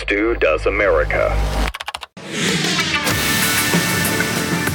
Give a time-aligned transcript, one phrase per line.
[0.00, 1.28] Stu Does America.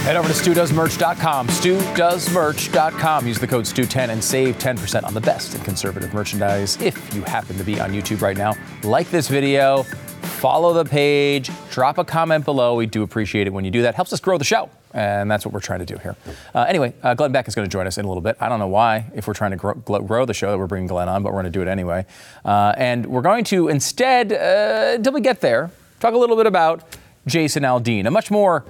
[0.03, 3.25] Head over to StuDoesMerch.com, StuDoesMerch.com.
[3.27, 6.79] Use the code STU10 and save 10% on the best in conservative merchandise.
[6.81, 11.49] If you happen to be on YouTube right now, like this video, follow the page,
[11.71, 12.75] drop a comment below.
[12.75, 13.95] We do appreciate it when you do that.
[13.95, 14.69] Helps us grow the show.
[14.93, 16.15] And that's what we're trying to do here.
[16.53, 18.37] Uh, anyway, uh, Glenn Beck is going to join us in a little bit.
[18.39, 20.87] I don't know why, if we're trying to grow, grow the show, that we're bringing
[20.87, 22.05] Glenn on, but we're going to do it anyway.
[22.45, 26.45] Uh, and we're going to instead, uh, until we get there, talk a little bit
[26.45, 28.65] about Jason Aldean, a much more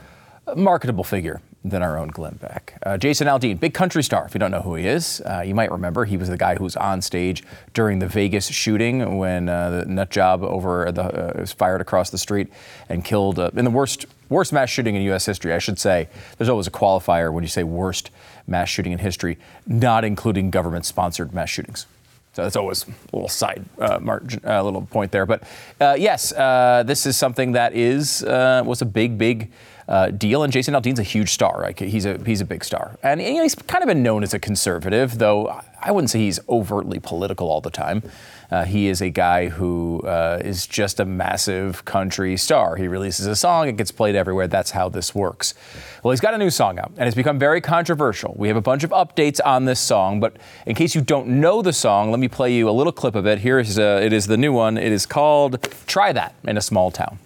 [0.55, 2.77] marketable figure than our own Glenn Beck.
[2.85, 4.25] Uh, Jason Aldean, big country star.
[4.25, 6.55] If you don't know who he is, uh, you might remember he was the guy
[6.55, 11.03] who was on stage during the Vegas shooting when uh, the nut job over the
[11.03, 12.49] uh, was fired across the street
[12.89, 15.25] and killed uh, in the worst worst mass shooting in U.S.
[15.25, 15.53] history.
[15.53, 18.09] I should say there's always a qualifier when you say worst
[18.47, 21.85] mass shooting in history, not including government-sponsored mass shootings.
[22.33, 25.27] So that's always a little side uh, margin, a uh, little point there.
[25.27, 25.43] But
[25.79, 29.51] uh, yes, uh, this is something that is was a big, big
[29.87, 30.43] uh, deal.
[30.43, 31.59] And Jason Aldean's a huge star.
[31.59, 31.77] Right?
[31.77, 35.17] He's a he's a big star, and he's kind of been known as a conservative,
[35.17, 38.03] though I wouldn't say he's overtly political all the time.
[38.51, 42.75] Uh, he is a guy who uh, is just a massive country star.
[42.75, 44.47] He releases a song, it gets played everywhere.
[44.47, 45.55] That's how this works.
[46.03, 48.35] Well, he's got a new song out, and it's become very controversial.
[48.37, 51.61] We have a bunch of updates on this song, but in case you don't know
[51.63, 53.39] the song, let me play you a little clip of it.
[53.39, 54.77] Here is a, uh, it is the new one.
[54.77, 57.17] It is called "Try That" in a Small Town.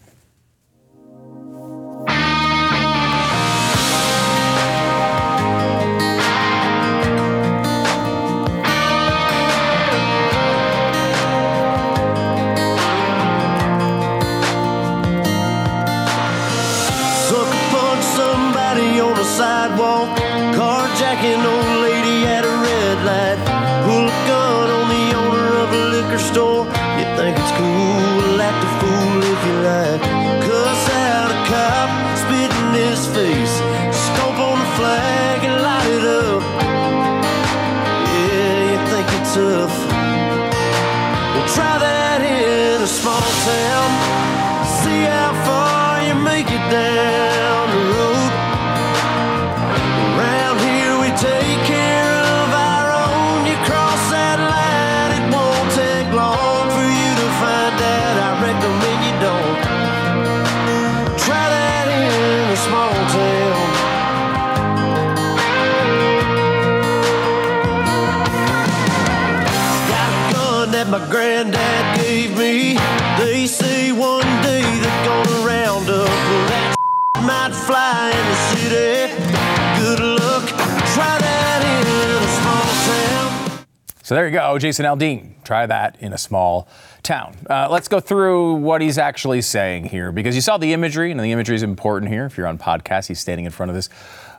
[84.03, 85.41] So there you go, Jason Aldean.
[85.43, 86.67] Try that in a small
[87.03, 87.35] town.
[87.49, 91.19] Uh, let's go through what he's actually saying here because you saw the imagery, and
[91.19, 92.25] the imagery is important here.
[92.25, 93.89] If you're on podcast, he's standing in front of this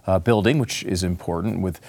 [0.06, 1.80] uh, building, which is important, with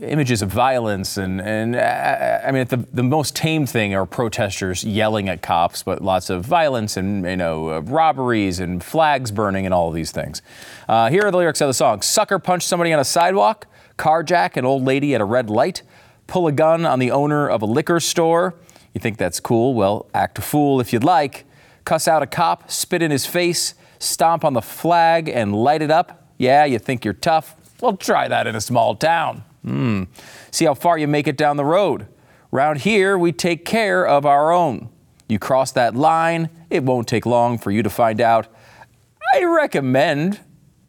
[0.00, 4.84] images of violence and and uh, I mean the the most tame thing are protesters
[4.84, 9.64] yelling at cops, but lots of violence and you know uh, robberies and flags burning
[9.64, 10.42] and all of these things.
[10.88, 13.66] Uh, here are the lyrics of the song: "Sucker punch somebody on a sidewalk,
[13.98, 15.82] carjack an old lady at a red light."
[16.26, 18.54] pull a gun on the owner of a liquor store.
[18.94, 19.74] You think that's cool?
[19.74, 21.44] Well, act a fool if you'd like.
[21.84, 25.90] Cuss out a cop, spit in his face, stomp on the flag, and light it
[25.90, 26.30] up.
[26.38, 27.54] Yeah, you think you're tough?
[27.80, 29.44] Well, try that in a small town.
[29.62, 30.04] Hmm.
[30.50, 32.06] See how far you make it down the road.
[32.50, 34.88] Round here, we take care of our own.
[35.28, 38.46] You cross that line, it won't take long for you to find out.
[39.34, 40.40] I recommend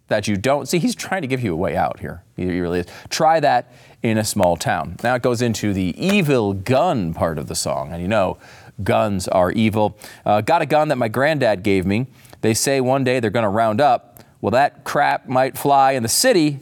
[0.07, 0.67] that you don't.
[0.67, 2.23] See, he's trying to give you a way out here.
[2.35, 2.85] He really is.
[3.09, 3.73] Try that
[4.03, 4.97] in a small town.
[5.03, 8.37] Now it goes into the evil gun part of the song, and you know,
[8.83, 9.97] guns are evil.
[10.25, 12.07] Uh, got a gun that my granddad gave me.
[12.41, 14.23] They say one day they're going to round up.
[14.39, 16.59] Well, that crap might fly in the city.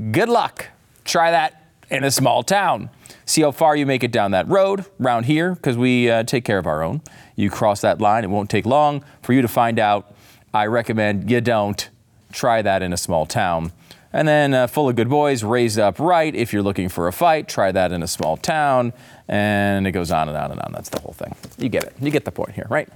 [0.00, 0.68] Good luck.
[1.04, 2.88] Try that in a small town.
[3.26, 6.44] See how far you make it down that road, round here, because we uh, take
[6.44, 7.02] care of our own.
[7.36, 10.14] You cross that line, it won't take long for you to find out.
[10.54, 11.88] I recommend you don't.
[12.32, 13.72] Try that in a small town.
[14.12, 16.34] And then uh, Full of Good Boys, Raised Up Right.
[16.34, 18.92] If you're looking for a fight, try that in a small town.
[19.28, 20.72] And it goes on and on and on.
[20.72, 21.34] That's the whole thing.
[21.58, 21.94] You get it.
[22.00, 22.88] You get the point here, right?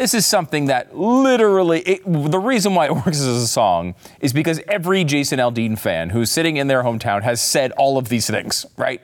[0.00, 4.32] This is something that literally, it, the reason why it works as a song is
[4.32, 8.26] because every Jason Aldean fan who's sitting in their hometown has said all of these
[8.26, 9.02] things, right?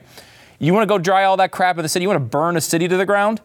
[0.58, 2.04] You want to go dry all that crap in the city?
[2.04, 3.42] You want to burn a city to the ground?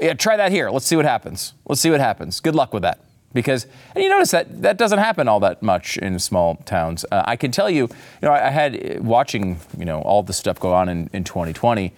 [0.00, 0.70] Yeah, try that here.
[0.70, 1.54] Let's see what happens.
[1.68, 2.38] Let's see what happens.
[2.38, 3.00] Good luck with that
[3.32, 3.66] because
[3.96, 7.04] and you notice that that doesn't happen all that much in small towns.
[7.10, 7.88] Uh, I can tell you, you
[8.22, 11.92] know, I, I, had watching, you know, all the stuff go on in, in 2020,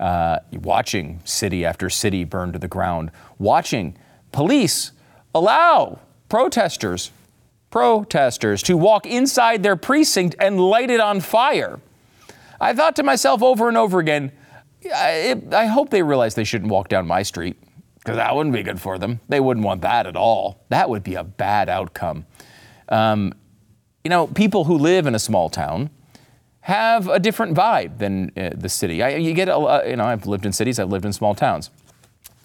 [0.00, 3.94] uh, watching city after city burn to the ground, watching
[4.32, 4.92] police
[5.34, 7.10] allow protesters,
[7.70, 11.80] protesters to walk inside their precinct and light it on fire.
[12.60, 14.32] I thought to myself over and over again,
[14.94, 17.56] I, I hope they realize they shouldn't walk down my street
[17.98, 19.20] because that wouldn't be good for them.
[19.28, 20.64] They wouldn't want that at all.
[20.68, 22.24] That would be a bad outcome.
[22.88, 23.34] Um,
[24.04, 25.90] you know, people who live in a small town
[26.60, 29.02] have a different vibe than uh, the city.
[29.02, 31.70] I, you get, a, you know, I've lived in cities, I've lived in small towns.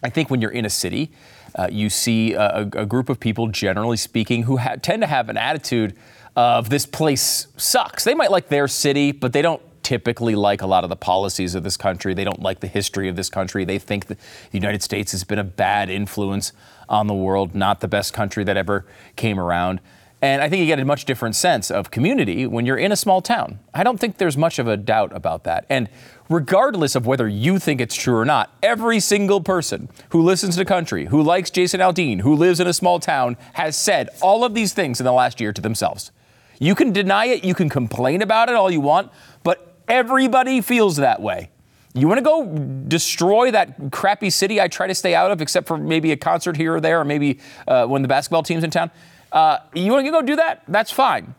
[0.04, 1.12] I think when you're in a city,
[1.56, 5.30] uh, you see a, a, group of people, generally speaking, who ha- tend to have
[5.30, 5.96] an attitude
[6.36, 8.04] of this place sucks.
[8.04, 11.56] They might like their city, but they don't typically like a lot of the policies
[11.56, 12.14] of this country.
[12.14, 13.66] They don't like the history of this country.
[13.66, 14.18] They think the
[14.52, 16.54] United States has been a bad influence
[16.88, 19.82] on the world, not the best country that ever came around.
[20.22, 22.96] And I think you get a much different sense of community when you're in a
[22.96, 23.60] small town.
[23.74, 25.66] I don't think there's much of a doubt about that.
[25.68, 25.90] And
[26.30, 30.66] regardless of whether you think it's true or not, every single person who listens to
[30.66, 34.54] country, who likes Jason Aldean, who lives in a small town, has said all of
[34.54, 36.12] these things in the last year to themselves.
[36.60, 39.12] You can deny it, you can complain about it all you want,
[39.44, 41.50] but everybody feels that way.
[41.96, 42.46] You want to go
[42.88, 46.56] destroy that crappy city I try to stay out of, except for maybe a concert
[46.56, 48.92] here or there, or maybe uh, when the basketball team's in town?
[49.32, 50.64] Uh, you want to go do that?
[50.68, 51.36] That's fine.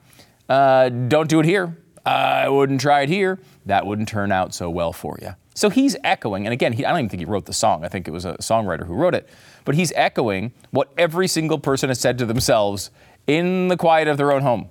[0.49, 1.77] Uh, don't do it here.
[2.05, 3.39] I wouldn't try it here.
[3.67, 5.35] That wouldn't turn out so well for you.
[5.55, 7.85] So he's echoing, and again, he, I don't even think he wrote the song.
[7.85, 9.29] I think it was a songwriter who wrote it.
[9.65, 12.91] But he's echoing what every single person has said to themselves
[13.27, 14.69] in the quiet of their own home.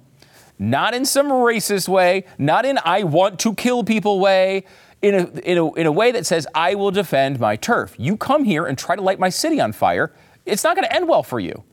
[0.57, 4.65] Not in some racist way, not in I want to kill people way,
[5.01, 7.95] in a, in a, in a way that says, I will defend my turf.
[7.97, 10.13] You come here and try to light my city on fire,
[10.45, 11.63] it's not going to end well for you.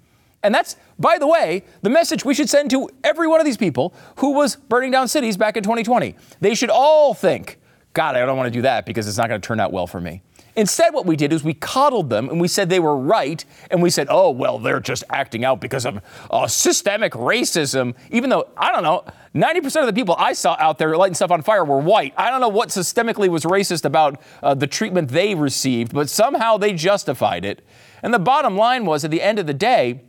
[0.43, 3.57] And that's, by the way, the message we should send to every one of these
[3.57, 6.15] people who was burning down cities back in 2020.
[6.41, 7.59] They should all think,
[7.93, 9.87] God, I don't want to do that because it's not going to turn out well
[9.87, 10.23] for me.
[10.59, 13.81] Instead, what we did is we coddled them and we said they were right, and
[13.81, 16.01] we said, oh, well, they're just acting out because of
[16.33, 19.05] uh, systemic racism, even though, I don't know,
[19.37, 22.13] 90% of the people I saw out there lighting stuff on fire were white.
[22.17, 26.57] I don't know what systemically was racist about uh, the treatment they received, but somehow
[26.57, 27.65] they justified it.
[28.03, 30.01] And the bottom line was, at the end of the day,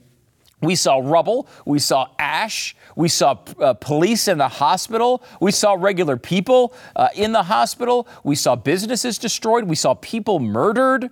[0.62, 1.48] we saw rubble.
[1.66, 2.76] We saw ash.
[2.96, 5.24] We saw uh, police in the hospital.
[5.40, 8.08] We saw regular people uh, in the hospital.
[8.24, 9.66] We saw businesses destroyed.
[9.66, 11.10] We saw people murdered.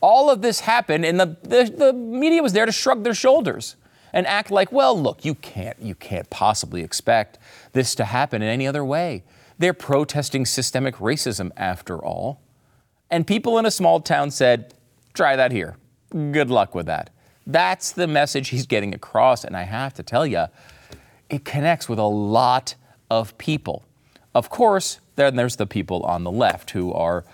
[0.00, 3.76] All of this happened, and the, the, the media was there to shrug their shoulders
[4.12, 7.38] and act like, well, look, you can't, you can't possibly expect
[7.72, 9.24] this to happen in any other way.
[9.58, 12.42] They're protesting systemic racism after all.
[13.10, 14.74] And people in a small town said,
[15.14, 15.76] try that here.
[16.10, 17.10] Good luck with that.
[17.46, 19.44] That's the message he's getting across.
[19.44, 20.46] And I have to tell you,
[21.28, 22.74] it connects with a lot
[23.10, 23.84] of people.
[24.34, 27.24] Of course, then there's the people on the left who are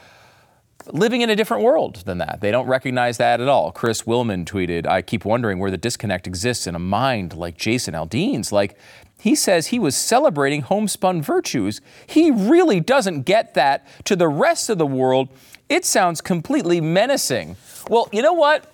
[0.93, 2.41] living in a different world than that.
[2.41, 3.71] They don't recognize that at all.
[3.71, 7.95] Chris Willman tweeted, I keep wondering where the disconnect exists in a mind like Jason
[7.95, 8.51] Aldean's.
[8.51, 8.79] Like,
[9.21, 11.81] he says he was celebrating homespun virtues.
[12.07, 13.87] He really doesn't get that.
[14.05, 15.29] To the rest of the world,
[15.69, 17.57] it sounds completely menacing.
[17.89, 18.73] Well, you know what?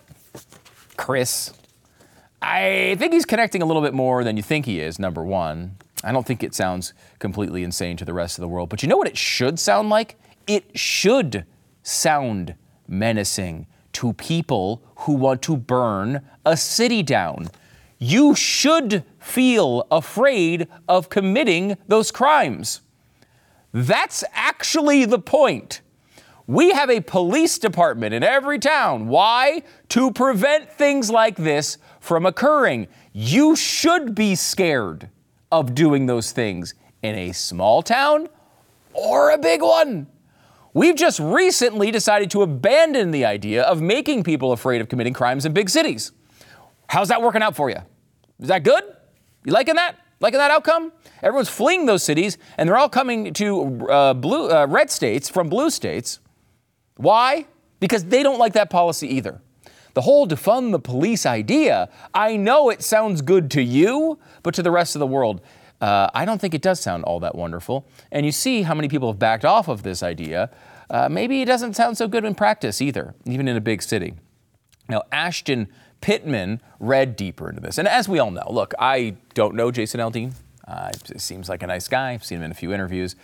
[0.96, 1.52] Chris.
[2.42, 5.76] I think he's connecting a little bit more than you think he is, number one.
[6.04, 8.68] I don't think it sounds completely insane to the rest of the world.
[8.68, 10.18] But you know what it should sound like?
[10.46, 11.44] It should
[11.82, 12.54] sound
[12.86, 17.48] menacing to people who want to burn a city down.
[17.98, 22.82] You should feel afraid of committing those crimes.
[23.72, 25.80] That's actually the point.
[26.46, 29.08] We have a police department in every town.
[29.08, 29.62] Why?
[29.90, 32.86] To prevent things like this from occurring.
[33.12, 35.08] You should be scared
[35.50, 38.28] of doing those things in a small town
[38.92, 40.06] or a big one.
[40.72, 45.46] We've just recently decided to abandon the idea of making people afraid of committing crimes
[45.46, 46.12] in big cities.
[46.88, 47.78] How's that working out for you?
[48.38, 48.84] Is that good?
[49.44, 49.96] You liking that?
[50.20, 50.92] Liking that outcome?
[51.22, 55.48] Everyone's fleeing those cities, and they're all coming to uh, blue, uh, red states from
[55.48, 56.20] blue states.
[56.96, 57.46] Why?
[57.80, 59.40] Because they don't like that policy either.
[59.94, 64.62] The whole defund the police idea, I know it sounds good to you, but to
[64.62, 65.40] the rest of the world,
[65.80, 67.86] uh, I don't think it does sound all that wonderful.
[68.12, 70.50] And you see how many people have backed off of this idea.
[70.90, 74.14] Uh, maybe it doesn't sound so good in practice either, even in a big city.
[74.88, 75.68] Now, Ashton
[76.00, 77.78] Pittman read deeper into this.
[77.78, 80.32] And as we all know, look, I don't know Jason Aldean.
[80.66, 82.12] Uh, seems like a nice guy.
[82.12, 83.16] I've seen him in a few interviews.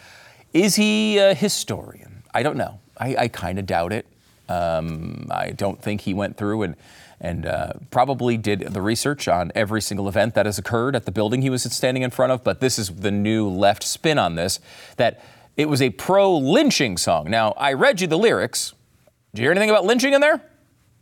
[0.52, 2.23] Is he a historian?
[2.35, 2.81] I don't know.
[2.99, 4.06] I, I kind of doubt it.
[4.49, 6.76] Um, I don't think he went through and
[7.22, 11.12] and uh, probably did the research on every single event that has occurred at the
[11.12, 12.42] building he was standing in front of.
[12.42, 14.58] But this is the new left spin on this
[14.96, 15.25] that
[15.56, 17.30] it was a pro lynching song.
[17.30, 18.75] Now, I read you the lyrics.
[19.32, 20.42] Did you hear anything about lynching in there?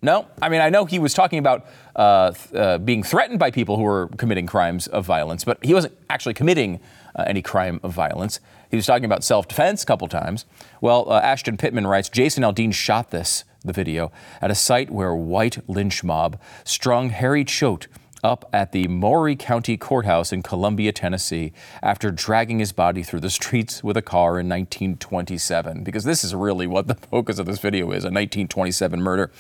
[0.03, 1.67] No, I mean, I know he was talking about
[1.97, 5.97] uh, uh, being threatened by people who were committing crimes of violence, but he wasn't
[6.09, 6.81] actually committing
[7.15, 8.41] uh, any crime of violence.
[8.71, 10.47] He was talking about self defense a couple times.
[10.81, 15.15] Well, uh, Ashton Pittman writes Jason Aldean shot this, the video, at a site where
[15.15, 17.89] white lynch mob strung Harry Choate
[18.23, 23.31] up at the Maury County Courthouse in Columbia, Tennessee, after dragging his body through the
[23.31, 25.83] streets with a car in 1927.
[25.83, 29.31] Because this is really what the focus of this video is a 1927 murder.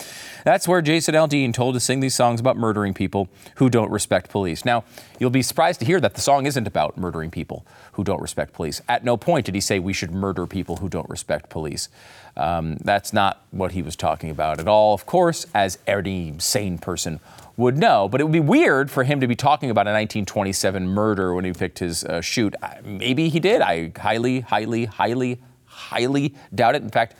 [0.45, 4.31] That's where Jason Aldean told to sing these songs about murdering people who don't respect
[4.31, 4.65] police.
[4.65, 4.85] Now,
[5.19, 8.53] you'll be surprised to hear that the song isn't about murdering people who don't respect
[8.53, 8.81] police.
[8.89, 11.89] At no point did he say we should murder people who don't respect police.
[12.37, 16.79] Um, that's not what he was talking about at all, of course, as any sane
[16.79, 17.21] person
[17.61, 18.09] would know.
[18.09, 21.45] But it would be weird for him to be talking about a 1927 murder when
[21.45, 22.55] he picked his uh, shoot.
[22.85, 23.61] Maybe he did.
[23.61, 26.83] I highly, highly, highly, highly doubt it.
[26.83, 27.15] In fact,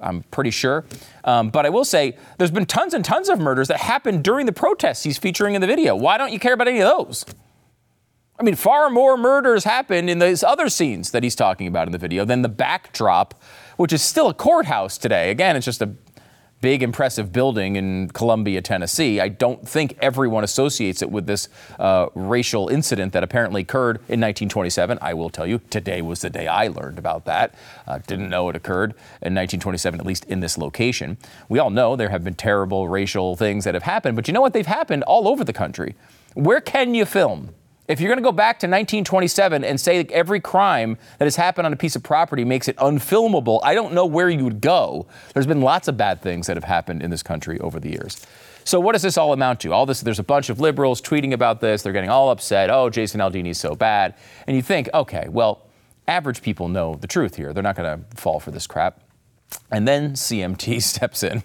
[0.00, 0.84] I'm pretty sure.
[1.24, 4.46] Um, but I will say there's been tons and tons of murders that happened during
[4.46, 5.94] the protests he's featuring in the video.
[5.94, 7.24] Why don't you care about any of those?
[8.40, 11.92] I mean, far more murders happened in those other scenes that he's talking about in
[11.92, 13.40] the video than the backdrop,
[13.76, 15.30] which is still a courthouse today.
[15.30, 15.94] Again, it's just a
[16.62, 19.20] big, impressive building in Columbia, Tennessee.
[19.20, 24.20] I don't think everyone associates it with this uh, racial incident that apparently occurred in
[24.20, 24.96] 1927.
[25.02, 27.54] I will tell you, today was the day I learned about that.
[27.86, 31.18] Uh, didn't know it occurred in 1927, at least in this location.
[31.48, 34.40] We all know there have been terrible racial things that have happened, but you know
[34.40, 34.52] what?
[34.52, 35.96] They've happened all over the country.
[36.34, 37.50] Where can you film?
[37.88, 41.66] If you're going to go back to 1927 and say every crime that has happened
[41.66, 45.06] on a piece of property makes it unfilmable, I don't know where you would go.
[45.34, 48.24] There's been lots of bad things that have happened in this country over the years.
[48.64, 49.72] So what does this all amount to?
[49.72, 51.82] All this there's a bunch of liberals tweeting about this.
[51.82, 52.70] They're getting all upset.
[52.70, 54.14] Oh, Jason Aldean's so bad.
[54.46, 55.66] And you think, okay, well,
[56.06, 57.52] average people know the truth here.
[57.52, 59.00] They're not going to fall for this crap.
[59.72, 61.42] And then CMT steps in,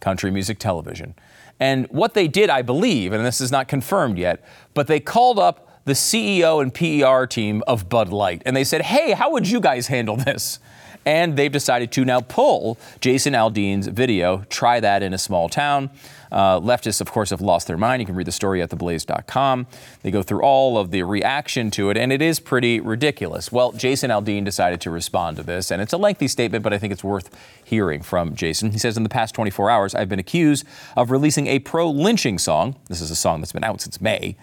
[0.00, 1.14] Country Music Television.
[1.60, 4.44] And what they did, I believe, and this is not confirmed yet,
[4.74, 8.42] but they called up the CEO and PR team of Bud Light.
[8.44, 10.60] And they said, hey, how would you guys handle this?
[11.06, 15.88] And they've decided to now pull Jason Aldean's video, try that in a small town.
[16.30, 18.02] Uh, leftists, of course, have lost their mind.
[18.02, 19.66] You can read the story at theblaze.com.
[20.02, 23.50] They go through all of the reaction to it, and it is pretty ridiculous.
[23.50, 26.78] Well, Jason Aldean decided to respond to this, and it's a lengthy statement, but I
[26.78, 28.72] think it's worth hearing from Jason.
[28.72, 32.38] He says, In the past 24 hours, I've been accused of releasing a pro lynching
[32.38, 32.76] song.
[32.88, 34.36] This is a song that's been out since May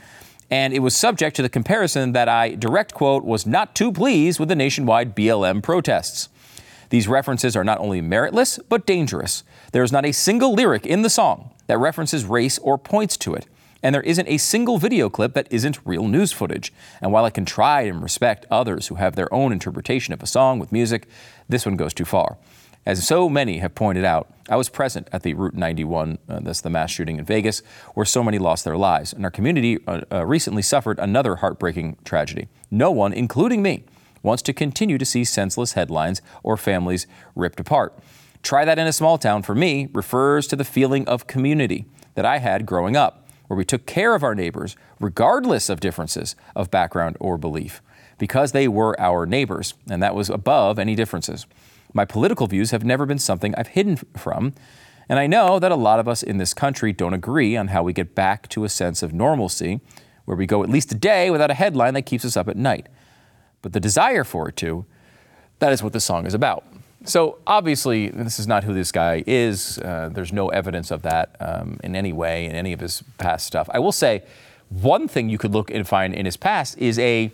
[0.49, 4.39] and it was subject to the comparison that I, direct quote, was not too pleased
[4.39, 6.29] with the nationwide BLM protests.
[6.89, 9.43] These references are not only meritless, but dangerous.
[9.71, 13.33] There is not a single lyric in the song that references race or points to
[13.33, 13.47] it.
[13.81, 16.73] And there isn't a single video clip that isn't real news footage.
[17.01, 20.27] And while I can try and respect others who have their own interpretation of a
[20.27, 21.07] song with music,
[21.49, 22.37] this one goes too far.
[22.85, 26.61] As so many have pointed out, I was present at the Route 91, uh, that's
[26.61, 27.63] the mass shooting in Vegas,
[27.95, 29.11] where so many lost their lives.
[29.11, 32.47] And our community uh, uh, recently suffered another heartbreaking tragedy.
[32.69, 33.85] No one, including me,
[34.21, 37.97] wants to continue to see senseless headlines or families ripped apart.
[38.43, 42.25] Try that in a small town, for me, refers to the feeling of community that
[42.25, 46.69] I had growing up, where we took care of our neighbors, regardless of differences of
[46.69, 47.81] background or belief,
[48.19, 51.47] because they were our neighbors, and that was above any differences.
[51.95, 54.53] My political views have never been something I've hidden from,
[55.07, 57.83] and I know that a lot of us in this country don't agree on how
[57.83, 59.79] we get back to a sense of normalcy
[60.25, 62.57] where we go at least a day without a headline that keeps us up at
[62.57, 62.87] night.
[63.61, 64.85] But the desire for it to,
[65.59, 66.65] that is what the song is about.
[67.05, 69.77] So obviously, this is not who this guy is.
[69.77, 73.47] Uh, there's no evidence of that um, in any way in any of his past
[73.47, 73.69] stuff.
[73.71, 74.23] I will say,
[74.69, 77.31] one thing you could look and find in his past is a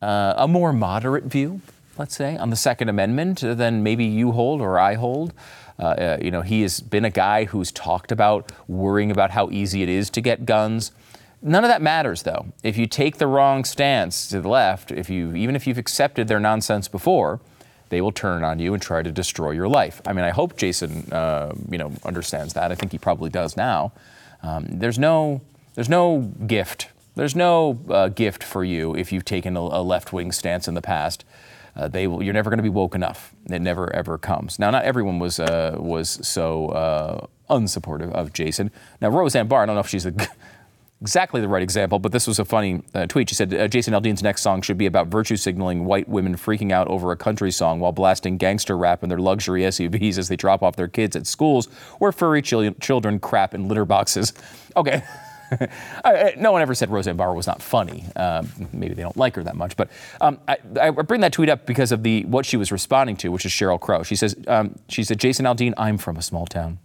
[0.00, 1.60] uh, a more moderate view
[2.00, 5.34] let's say, on the Second Amendment than maybe you hold or I hold.
[5.78, 9.50] Uh, uh, you know, he has been a guy who's talked about worrying about how
[9.50, 10.92] easy it is to get guns.
[11.42, 12.46] None of that matters, though.
[12.62, 16.26] If you take the wrong stance to the left, if you even if you've accepted
[16.26, 17.38] their nonsense before,
[17.90, 20.00] they will turn on you and try to destroy your life.
[20.06, 22.72] I mean, I hope Jason, uh, you know, understands that.
[22.72, 23.92] I think he probably does now.
[24.42, 25.42] Um, there's no,
[25.74, 26.88] there's no gift.
[27.14, 30.82] There's no uh, gift for you if you've taken a, a left-wing stance in the
[30.82, 31.24] past
[31.80, 33.34] uh, they will, you're never going to be woke enough.
[33.46, 34.58] It never ever comes.
[34.58, 38.70] Now, not everyone was uh, was so uh, unsupportive of Jason.
[39.00, 40.12] Now, Roseanne Barr, I don't know if she's a,
[41.00, 43.30] exactly the right example, but this was a funny uh, tweet.
[43.30, 46.70] She said uh, Jason Aldean's next song should be about virtue signaling white women freaking
[46.70, 50.36] out over a country song while blasting gangster rap in their luxury SUVs as they
[50.36, 51.66] drop off their kids at schools
[51.98, 54.34] where furry chil- children crap in litter boxes.
[54.76, 55.02] Okay.
[56.36, 58.04] no one ever said Roseanne Barr was not funny.
[58.16, 59.76] Um, maybe they don't like her that much.
[59.76, 59.90] But
[60.20, 63.28] um, I, I, bring that tweet up because of the what she was responding to,
[63.30, 64.02] which is Sheryl Crow.
[64.02, 66.78] She says, um, she said, Jason Aldean, I'm from a small town.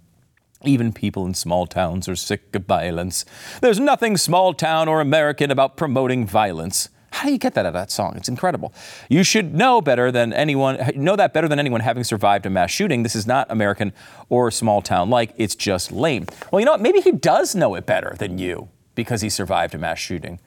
[0.64, 3.26] Even people in small towns are sick of violence.
[3.62, 6.90] There's nothing small town or American about promoting violence.
[7.26, 8.14] How do you get that out of that song?
[8.18, 8.72] It's incredible.
[9.10, 12.70] You should know better than anyone, know that better than anyone having survived a mass
[12.70, 13.02] shooting.
[13.02, 13.94] This is not American
[14.30, 15.34] or small town like.
[15.36, 16.28] It's just lame.
[16.52, 16.82] Well, you know what?
[16.82, 20.40] Maybe he does know it better than you because he survived a mass shooting.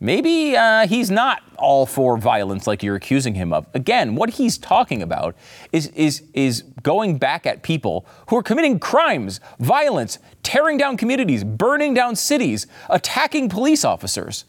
[0.00, 3.68] Maybe uh, he's not all for violence like you're accusing him of.
[3.72, 5.36] Again, what he's talking about
[5.70, 11.44] is, is, is going back at people who are committing crimes, violence, tearing down communities,
[11.44, 14.46] burning down cities, attacking police officers.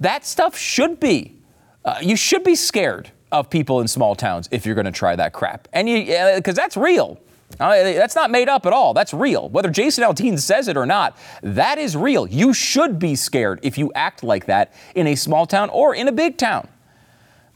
[0.00, 1.36] That stuff should be,
[1.84, 5.16] uh, you should be scared of people in small towns if you're going to try
[5.16, 5.68] that crap.
[5.72, 6.04] And you,
[6.36, 7.20] because that's real.
[7.60, 8.92] Uh, that's not made up at all.
[8.92, 9.48] That's real.
[9.48, 12.26] Whether Jason Aldean says it or not, that is real.
[12.26, 16.08] You should be scared if you act like that in a small town or in
[16.08, 16.68] a big town.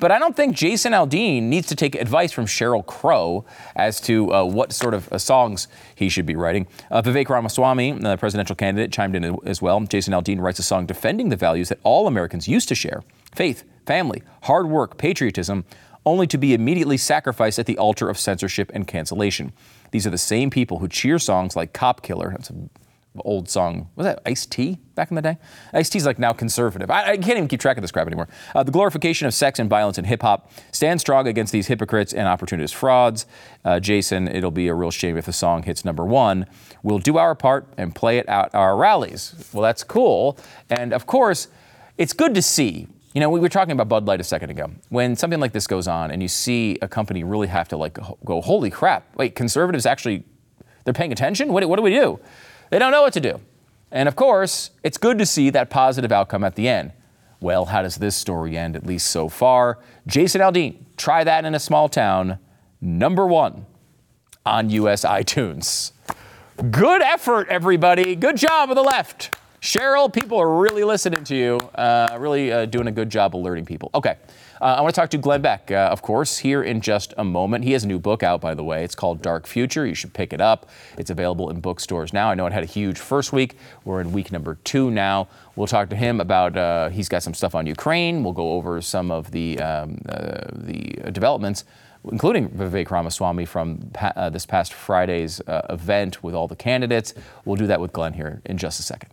[0.01, 3.45] But I don't think Jason Aldean needs to take advice from Sheryl Crow
[3.77, 6.67] as to uh, what sort of uh, songs he should be writing.
[6.91, 9.79] Uh, Vivek Ramaswamy, the presidential candidate, chimed in as well.
[9.81, 13.03] Jason Aldean writes a song defending the values that all Americans used to share
[13.35, 15.67] faith, family, hard work, patriotism,
[16.07, 19.53] only to be immediately sacrificed at the altar of censorship and cancellation.
[19.91, 22.31] These are the same people who cheer songs like Cop Killer.
[22.31, 22.71] That's an
[23.19, 23.89] old song.
[23.97, 25.39] Was that Ice T back in the day?
[25.73, 26.91] Ice T's like now conservative.
[26.91, 28.29] I, I, can't even keep track of this crap anymore.
[28.55, 32.13] Uh, the glorification of sex and violence in hip hop stands strong against these hypocrites
[32.13, 33.27] and opportunist frauds.
[33.65, 36.47] Uh, Jason, it'll be a real shame if the song hits number one.
[36.83, 39.51] We'll do our part and play it at our rallies.
[39.53, 40.39] Well, that's cool.
[40.69, 41.49] And of course,
[41.99, 44.71] it's good to see you know, we were talking about Bud Light a second ago.
[44.89, 47.99] When something like this goes on and you see a company really have to like
[48.25, 50.23] go, holy crap, wait, conservatives actually,
[50.85, 51.53] they're paying attention?
[51.53, 52.21] What, what do we do?
[52.71, 53.41] They don't know what to do.
[53.91, 56.93] And of course, it's good to see that positive outcome at the end.
[57.41, 59.79] Well, how does this story end, at least so far?
[60.07, 62.39] Jason Aldean, try that in a small town.
[62.81, 63.67] Number one
[64.47, 65.93] on US iTunes.
[66.71, 68.15] Good effort, everybody.
[68.15, 69.37] Good job of the left.
[69.61, 73.67] Sheryl, people are really listening to you, uh, really uh, doing a good job alerting
[73.67, 73.91] people.
[73.95, 74.17] Okay,
[74.61, 77.25] uh, I want to talk to Glenn Beck, uh, of course, here in just a
[77.25, 77.65] moment.
[77.65, 78.85] He has a new book out, by the way.
[78.85, 79.87] It's called Dark Future.
[79.87, 80.69] You should pick it up.
[80.99, 82.31] It's available in bookstores now.
[82.31, 83.57] I know it had a huge first week.
[83.85, 85.29] We're in week number two now.
[85.57, 88.23] We'll talk to him about, uh, he's got some stuff on Ukraine.
[88.23, 91.65] We'll go over some of the, um, uh, the developments
[92.11, 97.13] including Vivek Ramaswamy from uh, this past Friday's uh, event with all the candidates.
[97.45, 99.11] We'll do that with Glenn here in just a second.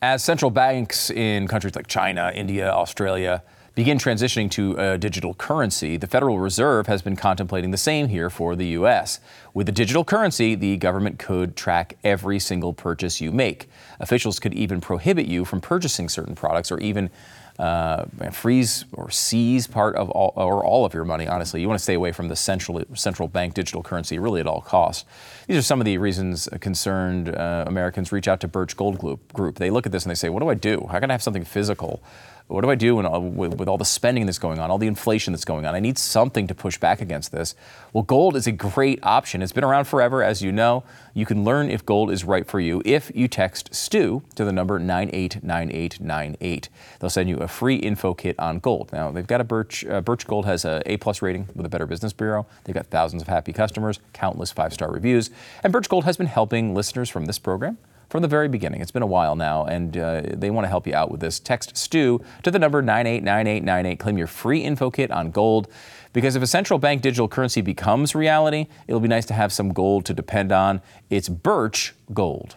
[0.00, 3.42] As central banks in countries like China, India, Australia
[3.74, 8.30] begin transitioning to a digital currency, the Federal Reserve has been contemplating the same here
[8.30, 9.18] for the U.S.
[9.54, 13.68] With a digital currency, the government could track every single purchase you make.
[13.98, 17.10] Officials could even prohibit you from purchasing certain products or even
[17.58, 21.26] uh, freeze or seize part of all or all of your money.
[21.26, 24.46] Honestly, you want to stay away from the central central bank digital currency really at
[24.46, 25.04] all costs.
[25.48, 28.98] These are some of the reasons concerned uh, Americans reach out to Birch Gold
[29.32, 29.56] Group.
[29.56, 30.86] They look at this and they say, "What do I do?
[30.90, 32.00] How can I have something physical?"
[32.48, 34.86] What do I do when, with, with all the spending that's going on, all the
[34.86, 35.74] inflation that's going on?
[35.74, 37.54] I need something to push back against this.
[37.92, 39.42] Well, gold is a great option.
[39.42, 40.82] It's been around forever, as you know.
[41.12, 44.52] You can learn if gold is right for you if you text STU to the
[44.52, 46.70] number 989898.
[46.98, 48.90] They'll send you a free info kit on gold.
[48.94, 51.68] Now, they've got a Birch, uh, Birch Gold has a A plus rating with the
[51.68, 52.46] Better Business Bureau.
[52.64, 55.28] They've got thousands of happy customers, countless five star reviews,
[55.62, 57.76] and Birch Gold has been helping listeners from this program
[58.08, 58.80] from the very beginning.
[58.80, 61.38] It's been a while now, and uh, they want to help you out with this.
[61.38, 63.98] Text STU to the number 989898.
[63.98, 65.68] Claim your free info kit on gold.
[66.12, 69.72] Because if a central bank digital currency becomes reality, it'll be nice to have some
[69.72, 70.80] gold to depend on.
[71.10, 72.56] It's Birch Gold.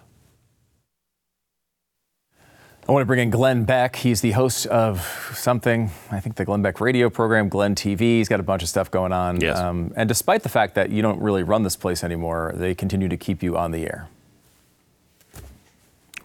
[2.88, 3.98] I want to bring in Glenn Beck.
[3.98, 5.02] He's the host of
[5.36, 8.00] something, I think the Glenn Beck radio program, Glenn TV.
[8.00, 9.40] He's got a bunch of stuff going on.
[9.40, 9.60] Yes.
[9.60, 13.08] Um, and despite the fact that you don't really run this place anymore, they continue
[13.08, 14.10] to keep you on the air.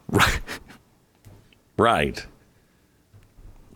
[0.08, 0.40] Right.
[1.78, 2.26] right.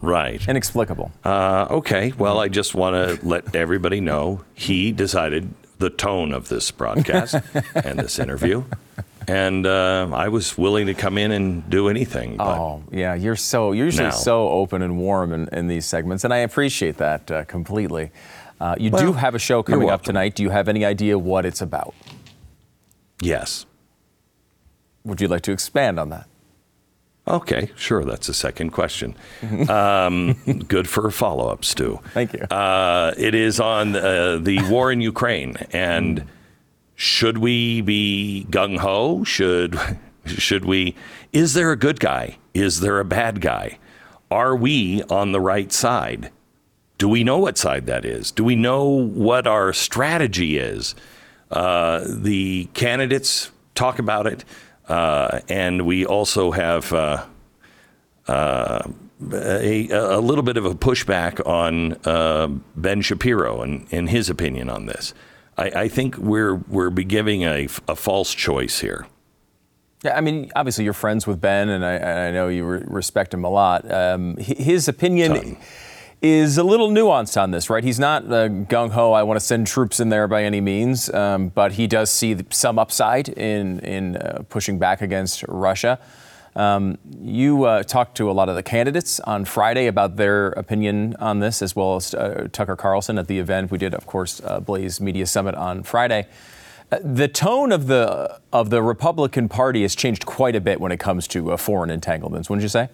[0.00, 0.48] Right.
[0.48, 1.12] Inexplicable.
[1.24, 2.12] Uh, okay.
[2.16, 7.34] Well, I just want to let everybody know he decided the tone of this broadcast
[7.74, 8.64] and this interview.
[9.28, 12.40] And uh, I was willing to come in and do anything.
[12.40, 13.14] oh, yeah.
[13.14, 16.38] You're so you're usually now, so open and warm in, in, these segments, and I
[16.38, 18.10] appreciate that uh, completely.
[18.60, 20.34] Uh, you well, do have a show coming up tonight.
[20.34, 21.94] Do you have any idea what it's about?
[23.22, 23.66] Yes.
[25.04, 26.26] Would you like to expand on that?
[27.28, 28.04] Okay, sure.
[28.04, 29.14] That's a second question.
[29.68, 30.34] Um,
[30.68, 32.00] good for a follow up, Stu.
[32.12, 32.40] Thank you.
[32.40, 35.56] Uh, it is on uh, the war in Ukraine.
[35.72, 36.24] And
[36.96, 39.22] should we be gung ho?
[39.24, 39.78] Should,
[40.26, 40.96] should we?
[41.32, 42.38] Is there a good guy?
[42.52, 43.78] Is there a bad guy?
[44.30, 46.30] are we on the right side?
[46.98, 48.30] Do we know what side that is?
[48.30, 50.94] Do we know what our strategy is?
[51.50, 54.44] Uh, the candidates talk about it,
[54.90, 57.24] uh, and we also have uh,
[58.28, 58.82] uh
[59.32, 64.70] a, a, little bit of a pushback on uh, Ben Shapiro and, and, his opinion
[64.70, 65.12] on this.
[65.58, 69.06] I, I think we're we're giving a, a false choice here.
[70.02, 73.34] Yeah, I mean, obviously you're friends with Ben, and I, I know you re- respect
[73.34, 73.90] him a lot.
[73.92, 75.34] Um, his opinion.
[75.34, 75.56] Ton
[76.22, 77.82] is a little nuanced on this, right?
[77.82, 79.12] He's not uh, gung ho.
[79.12, 82.36] I want to send troops in there by any means, um, but he does see
[82.50, 85.98] some upside in in uh, pushing back against Russia.
[86.56, 91.14] Um, you uh, talked to a lot of the candidates on Friday about their opinion
[91.20, 93.70] on this, as well as uh, Tucker Carlson at the event.
[93.70, 96.26] We did, of course, uh, Blaze Media Summit on Friday.
[96.90, 100.92] Uh, the tone of the of the Republican Party has changed quite a bit when
[100.92, 102.50] it comes to foreign entanglements.
[102.50, 102.88] Wouldn't you say?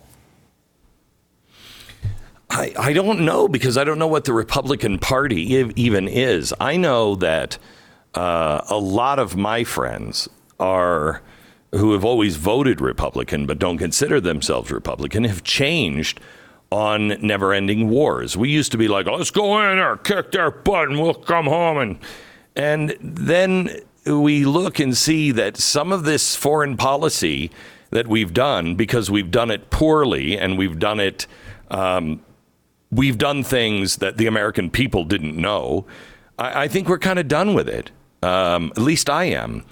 [2.56, 5.42] I, I don't know because I don't know what the Republican Party
[5.76, 6.54] even is.
[6.58, 7.58] I know that
[8.14, 10.26] uh, a lot of my friends
[10.58, 11.20] are
[11.72, 16.18] who have always voted Republican but don't consider themselves Republican have changed
[16.72, 18.38] on never ending wars.
[18.38, 21.46] We used to be like, let's go in there, kick their butt, and we'll come
[21.46, 21.76] home.
[21.76, 21.98] And,
[22.56, 27.50] and then we look and see that some of this foreign policy
[27.90, 31.26] that we've done, because we've done it poorly and we've done it
[31.70, 32.20] um,
[32.90, 35.86] we've done things that the American people didn't know.
[36.38, 37.90] I, I think we're kind of done with it.
[38.22, 39.64] Um, at least I am,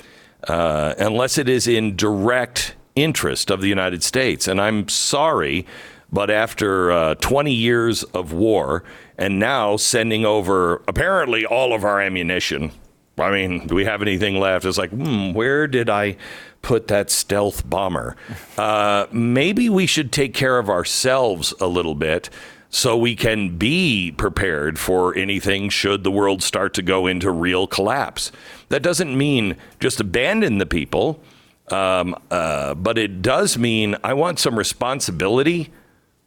[0.49, 4.47] uh, unless it is in direct interest of the United States.
[4.47, 5.67] And I'm sorry,
[6.13, 8.85] but after uh, 20 years of war
[9.19, 12.73] and now sending over apparently all of our ammunition.
[13.17, 14.65] I mean, do we have anything left?
[14.65, 16.17] It's like, hmm, where did I
[16.63, 18.17] put that stealth bomber?
[18.59, 22.29] Uh, maybe we should take care of ourselves a little bit
[22.75, 27.69] so we can be prepared for anything should the world start to go into real
[27.69, 28.33] collapse.
[28.69, 31.21] That doesn't mean just abandon the people,
[31.69, 35.71] um, uh, but it does mean I want some responsibility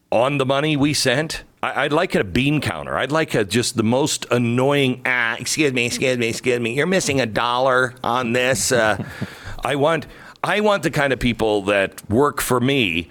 [0.10, 1.44] on the money we sent.
[1.62, 2.98] I, would like a bean counter.
[2.98, 5.02] I'd like a, just the most annoying.
[5.06, 6.74] Ah, excuse me, excuse me, excuse me.
[6.74, 8.72] You're missing a dollar on this.
[8.72, 9.04] Uh,
[9.66, 10.08] I want.
[10.42, 13.10] I want the kind of people that work for me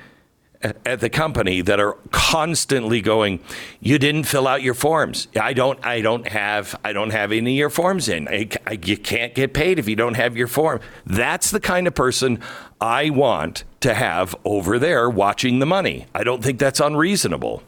[0.62, 3.40] at the company that are constantly going
[3.80, 7.52] you didn't fill out your forms i don't i don't have i don't have any
[7.52, 10.46] of your forms in I, I, you can't get paid if you don't have your
[10.46, 12.40] form that's the kind of person
[12.80, 17.62] i want to have over there watching the money i don't think that's unreasonable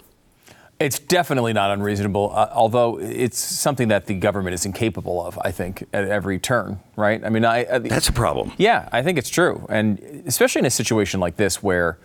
[0.81, 5.51] it's definitely not unreasonable, uh, although it's something that the government is incapable of, I
[5.51, 7.23] think, at every turn, right?
[7.25, 8.53] I mean, I, I, That's a problem.
[8.59, 9.67] Yeah, I think it's true.
[9.69, 11.99] And especially in a situation like this where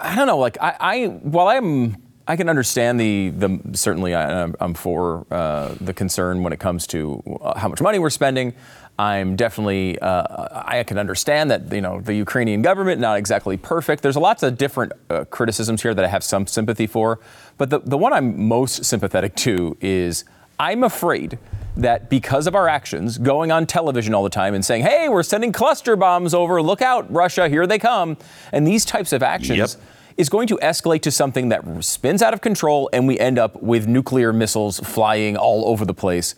[0.00, 0.38] I don't know.
[0.38, 5.74] Like I, I while I'm I can understand the the certainly I, am for uh,
[5.80, 8.54] the concern when it comes to uh, how much money we're spending.
[8.98, 14.02] I'm definitely uh, I can understand that you know the Ukrainian government not exactly perfect.
[14.02, 17.18] There's lots of different uh, criticisms here that I have some sympathy for,
[17.58, 20.24] but the the one I'm most sympathetic to is
[20.60, 21.38] I'm afraid
[21.76, 25.22] that because of our actions, going on television all the time and saying, hey, we're
[25.22, 28.16] sending cluster bombs over, look out, Russia, here they come,
[28.52, 29.58] and these types of actions.
[29.58, 29.82] Yep.
[30.18, 33.62] Is going to escalate to something that spins out of control, and we end up
[33.62, 36.34] with nuclear missiles flying all over the place.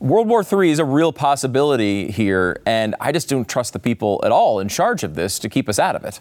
[0.00, 4.20] World War III is a real possibility here, and I just don't trust the people
[4.24, 6.18] at all in charge of this to keep us out of it.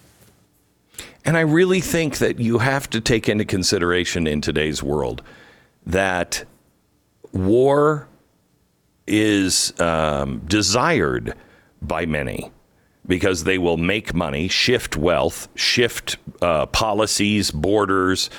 [1.26, 5.24] And I really think that you have to take into consideration in today's world
[5.88, 6.46] that
[7.34, 8.08] war
[9.12, 11.36] is um, desired
[11.82, 12.52] by many
[13.06, 18.30] because they will make money, shift wealth, shift uh, policies, borders,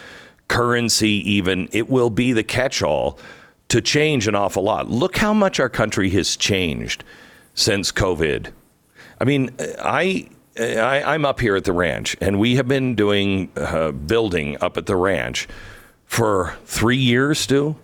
[0.49, 1.69] currency, even.
[1.73, 3.19] It will be the catch all
[3.69, 4.89] to change an awful lot.
[4.89, 7.05] Look how much our country has changed
[7.55, 8.53] since COVID.
[9.21, 10.29] I mean, I.
[10.55, 14.77] I, am up here at the ranch, and we have been doing uh, building up
[14.77, 15.49] at the ranch
[16.05, 17.75] for three years, Stu.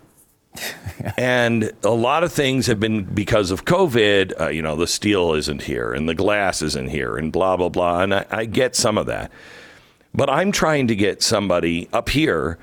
[1.16, 4.40] and a lot of things have been because of COVID.
[4.40, 7.68] Uh, you know, the steel isn't here and the glass isn't here and blah, blah,
[7.68, 8.02] blah.
[8.02, 9.30] And I, I get some of that.
[10.14, 12.58] But I'm trying to get somebody up here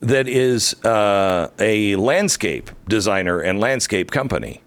[0.00, 4.62] that is uh, a landscape designer and landscape company.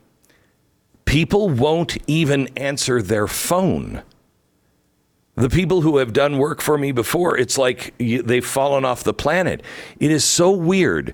[1.05, 4.03] People won't even answer their phone.
[5.35, 9.13] The people who have done work for me before, it's like they've fallen off the
[9.13, 9.63] planet.
[9.99, 11.13] It is so weird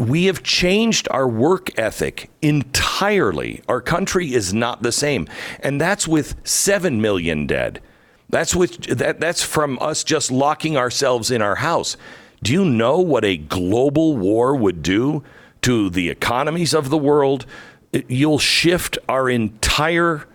[0.00, 3.62] we have changed our work ethic entirely.
[3.68, 5.28] Our country is not the same.
[5.60, 7.82] And that's with 7 million dead.
[8.30, 11.98] That's with that that's from us just locking ourselves in our house.
[12.42, 15.22] Do you know what a global war would do
[15.62, 17.44] to the economies of the world?
[17.92, 20.26] You'll shift our entire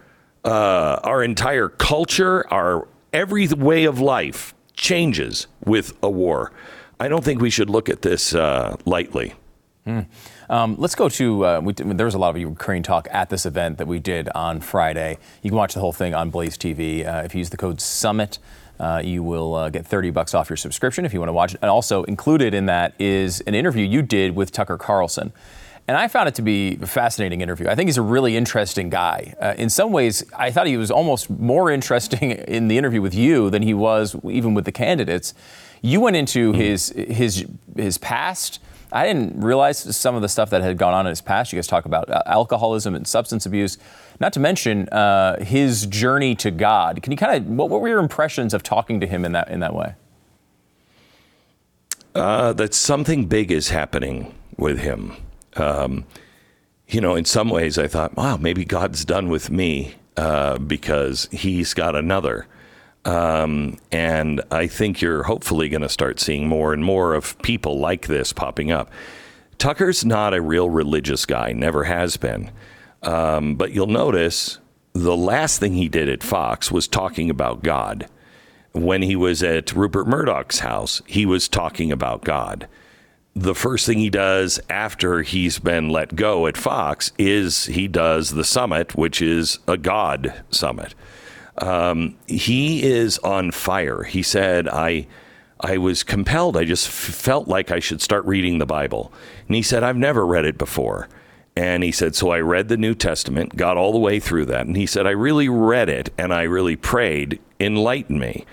[0.43, 6.51] uh, our entire culture, our every way of life changes with a war.
[6.99, 9.33] I don't think we should look at this uh, lightly.
[9.85, 10.07] Mm.
[10.49, 11.45] Um, let's go to.
[11.45, 14.29] Uh, we, there was a lot of Ukraine talk at this event that we did
[14.29, 15.17] on Friday.
[15.43, 17.79] You can watch the whole thing on Blaze TV uh, if you use the code
[17.79, 18.39] Summit.
[18.79, 21.53] Uh, you will uh, get 30 bucks off your subscription if you want to watch
[21.53, 21.59] it.
[21.61, 25.31] And also included in that is an interview you did with Tucker Carlson.
[25.87, 27.67] And I found it to be a fascinating interview.
[27.67, 29.35] I think he's a really interesting guy.
[29.39, 33.13] Uh, in some ways, I thought he was almost more interesting in the interview with
[33.13, 35.33] you than he was even with the candidates.
[35.81, 36.59] You went into mm-hmm.
[36.59, 37.45] his his
[37.75, 38.59] his past.
[38.95, 41.51] I didn't realize some of the stuff that had gone on in his past.
[41.51, 43.77] You guys talk about uh, alcoholism and substance abuse.
[44.19, 47.03] Not to mention uh, his journey to God.
[47.03, 49.49] Can you kind of what, what, were your impressions of talking to him in that
[49.49, 49.95] in that way?
[52.13, 55.17] Uh, that something big is happening with him
[55.55, 56.05] um,
[56.87, 61.27] you know, in some ways, I thought, wow, maybe God's done with me uh, because
[61.31, 62.47] He's got another.
[63.05, 67.79] Um, and I think you're hopefully going to start seeing more and more of people
[67.79, 68.89] like this popping up.
[69.57, 72.51] Tucker's not a real religious guy, never has been.
[73.03, 74.59] Um, but you'll notice
[74.93, 78.07] the last thing he did at Fox was talking about God.
[78.71, 82.67] When he was at Rupert Murdoch's house, he was talking about God
[83.35, 88.31] the first thing he does after he's been let go at Fox is he does
[88.31, 90.95] the summit, which is a God summit.
[91.57, 94.03] Um, he is on fire.
[94.03, 95.07] He said, I.
[95.61, 96.57] I was compelled.
[96.57, 99.13] I just f- felt like I should start reading the Bible.
[99.47, 101.07] And he said, I've never read it before.
[101.55, 104.67] And he said, So I read the New Testament, got all the way through that.
[104.67, 108.45] And he said, I really read it and I really prayed, enlighten me.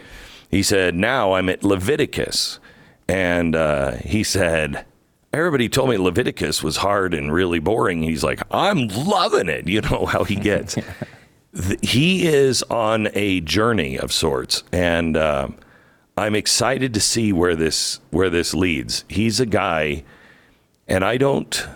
[0.49, 2.61] He said, Now I'm at Leviticus.
[3.09, 4.87] And uh, he said,
[5.33, 8.03] Everybody told me Leviticus was hard and really boring.
[8.03, 9.67] He's like, I'm loving it.
[9.73, 10.77] You know how he gets.
[11.83, 15.49] he is on a journey of sorts, and uh,
[16.17, 19.05] I'm excited to see where this where this leads.
[19.09, 20.05] He's a guy,
[20.89, 21.67] and I don't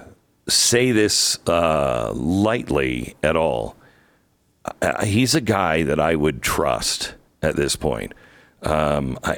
[0.48, 3.76] say this uh, lightly at all.
[4.82, 8.14] Uh, he's a guy that I would trust at this point.
[8.62, 9.32] Um, I,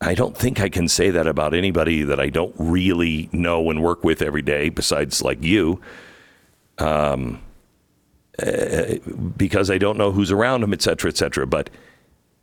[0.00, 3.70] I I don't think I can say that about anybody that I don't really know
[3.70, 5.80] and work with every day, besides like you,
[6.78, 7.40] um,
[8.42, 8.96] uh,
[9.36, 11.46] because I don't know who's around him, et cetera, et cetera.
[11.46, 11.70] But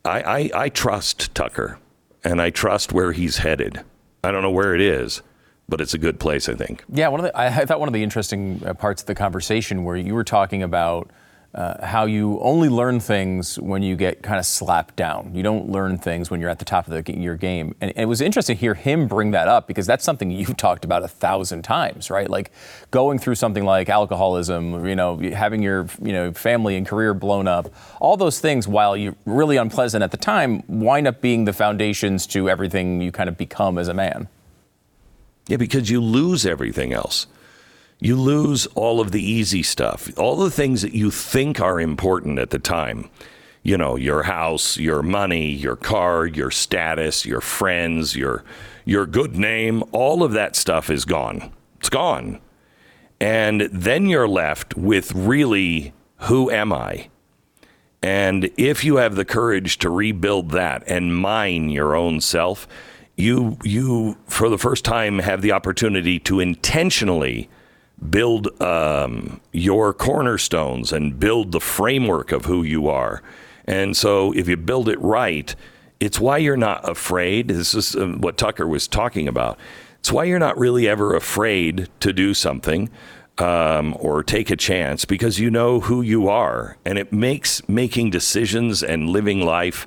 [0.04, 1.78] I, I, I trust Tucker,
[2.22, 3.80] and I trust where he's headed.
[4.22, 5.22] I don't know where it is,
[5.68, 6.82] but it's a good place, I think.
[6.88, 9.84] Yeah, one of the, I, thought one of the interesting uh, parts of the conversation
[9.84, 11.10] where you were talking about
[11.54, 15.32] uh, how you only learn things when you get kind of slapped down.
[15.34, 17.76] You don't learn things when you're at the top of the, your game.
[17.80, 20.56] And, and, it was interesting to hear him bring that up because that's something you've
[20.56, 22.28] talked about a thousand times, right?
[22.28, 22.50] Like
[22.90, 27.46] going through something like alcoholism, you know, having your you know family and career blown
[27.46, 31.52] up, all those things, while you're really unpleasant at the time, wind up being the
[31.52, 34.28] foundations to everything you kind of become as a man.
[35.46, 37.26] Yeah, because you lose everything else
[38.04, 42.38] you lose all of the easy stuff, all the things that you think are important
[42.38, 43.08] at the time.
[43.62, 48.44] You know, your house, your money, your car, your status, your friends, your
[48.84, 51.50] your good name, all of that stuff is gone.
[51.78, 52.40] It's gone.
[53.20, 55.94] And then you're left with really
[56.28, 57.08] who am I?
[58.02, 62.68] And if you have the courage to rebuild that and mine your own self,
[63.16, 67.48] you you for the first time have the opportunity to intentionally
[68.10, 73.22] build um, your cornerstones and build the framework of who you are.
[73.66, 75.54] And so, if you build it right,
[76.00, 77.48] it's why you're not afraid.
[77.48, 79.58] This is uh, what Tucker was talking about.
[80.00, 82.90] It's why you're not really ever afraid to do something
[83.38, 86.76] um, or take a chance because you know who you are.
[86.84, 89.86] And it makes making decisions and living life,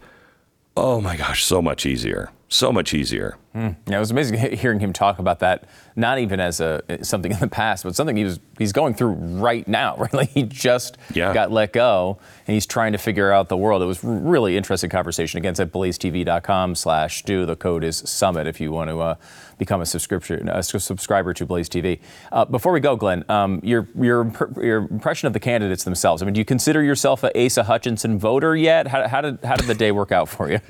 [0.75, 3.37] oh my gosh, so much easier so much easier.
[3.53, 3.75] Mm.
[3.87, 5.65] Yeah, it was amazing hearing him talk about that.
[5.95, 9.13] Not even as a something in the past, but something he was he's going through
[9.13, 9.95] right now.
[10.07, 11.33] Right, like he just yeah.
[11.33, 13.81] got let go, and he's trying to figure out the world.
[13.81, 15.39] It was really interesting conversation.
[15.39, 17.45] Again, it's at blazetv.com/slash do.
[17.45, 19.15] The code is Summit if you want to uh,
[19.57, 21.99] become a subscription a subscriber to Blaze TV.
[22.31, 24.31] Uh, before we go, Glenn, um, your your
[24.61, 26.21] your impression of the candidates themselves.
[26.21, 28.87] I mean, do you consider yourself a Asa Hutchinson voter yet?
[28.87, 30.59] How, how did how did the day work out for you?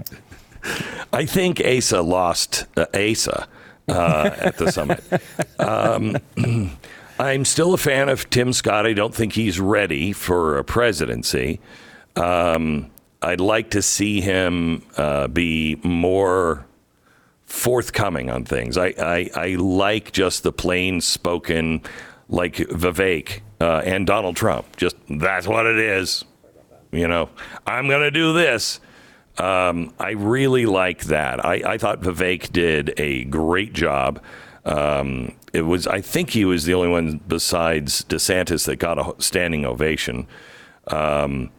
[1.14, 3.48] I think Asa lost uh, Asa
[3.88, 5.04] uh, at the summit.
[5.60, 6.18] Um,
[7.20, 8.86] I'm still a fan of Tim Scott.
[8.86, 11.60] I don't think he's ready for a presidency.
[12.16, 16.66] Um, I'd like to see him uh, be more
[17.46, 18.78] forthcoming on things.
[18.78, 21.82] I, I, I like just the plain spoken,
[22.30, 24.76] like Vivek uh, and Donald Trump.
[24.78, 26.24] Just that's what it is.
[26.92, 27.30] You know,
[27.66, 28.80] I'm going to do this.
[29.38, 31.46] Um, I really like that.
[31.46, 34.22] I, I thought Vivek did a great job.
[34.66, 39.22] Um, it was, I think he was the only one besides DeSantis that got a
[39.22, 40.28] standing ovation.
[40.88, 41.52] Um,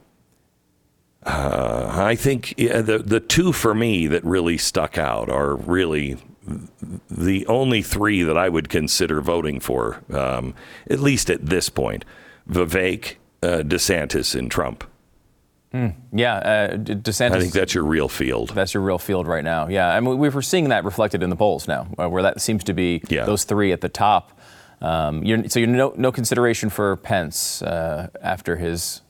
[1.25, 6.17] uh, I think the the two for me that really stuck out are really
[7.11, 10.55] the only three that I would consider voting for, um,
[10.89, 12.05] at least at this point:
[12.49, 14.85] Vivek, uh, DeSantis, and Trump.
[15.73, 17.33] Mm, yeah, uh, DeSantis.
[17.33, 18.51] I think that's your real field.
[18.55, 19.69] That's your real field right now.
[19.69, 22.41] Yeah, I mean, we are seeing that reflected in the polls now, uh, where that
[22.41, 23.25] seems to be yeah.
[23.25, 24.41] those three at the top.
[24.81, 29.03] Um, you're, so you're no, no consideration for Pence uh, after his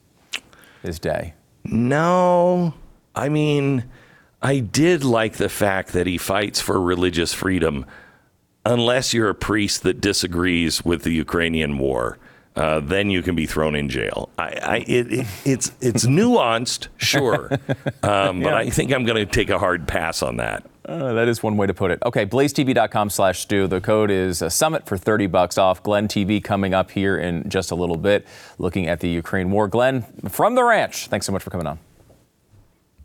[0.83, 1.35] his day.
[1.65, 2.75] No,
[3.15, 3.85] I mean,
[4.43, 7.87] I did like the fact that he fights for religious freedom,
[8.65, 12.19] unless you're a priest that disagrees with the Ukrainian war.
[12.59, 14.29] Uh, then you can be thrown in jail.
[14.37, 17.51] I, I, it, it, it's it's nuanced, sure,
[18.03, 18.57] um, but yeah.
[18.57, 20.65] I think I'm going to take a hard pass on that.
[20.85, 22.03] Uh, that is one way to put it.
[22.05, 23.67] Okay, blazetv.com slash stu.
[23.67, 25.83] The code is a summit for 30 bucks off.
[25.83, 28.27] Glenn TV coming up here in just a little bit,
[28.59, 29.69] looking at the Ukraine war.
[29.69, 31.79] Glenn, from the ranch, thanks so much for coming on.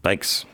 [0.02, 0.46] Thanks.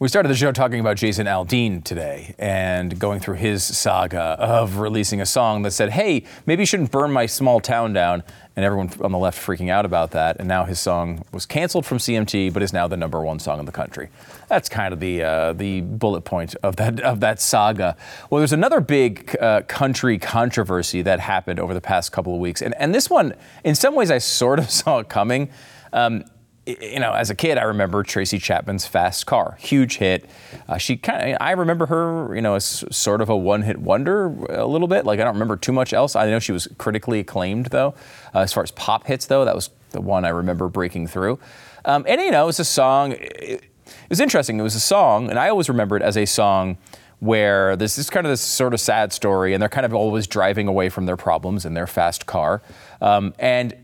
[0.00, 4.78] We started the show talking about Jason Aldean today and going through his saga of
[4.78, 8.24] releasing a song that said, hey, maybe you shouldn't burn my small town down.
[8.56, 10.38] And everyone on the left freaking out about that.
[10.40, 13.60] And now his song was canceled from CMT, but is now the number one song
[13.60, 14.08] in the country.
[14.48, 17.96] That's kind of the uh, the bullet point of that of that saga.
[18.30, 22.62] Well, there's another big uh, country controversy that happened over the past couple of weeks,
[22.62, 25.50] and and this one, in some ways, I sort of saw it coming.
[25.92, 26.24] Um,
[26.66, 30.28] you know, as a kid, I remember Tracy Chapman's Fast Car, huge hit.
[30.68, 34.26] Uh, she kind of, I remember her, you know, as sort of a one-hit wonder
[34.26, 35.04] a little bit.
[35.04, 36.16] Like I don't remember too much else.
[36.16, 37.94] I know she was critically acclaimed though.
[38.34, 41.38] Uh, as far as pop hits though, that was the one I remember breaking through.
[41.84, 43.12] Um, and you know, it was a song.
[43.12, 44.58] It, it was interesting.
[44.58, 46.78] It was a song, and I always remember it as a song
[47.20, 50.26] where this is kind of this sort of sad story, and they're kind of always
[50.26, 52.62] driving away from their problems in their fast car.
[53.00, 53.74] Um, and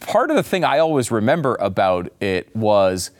[0.00, 3.10] part of the thing I always remember about it was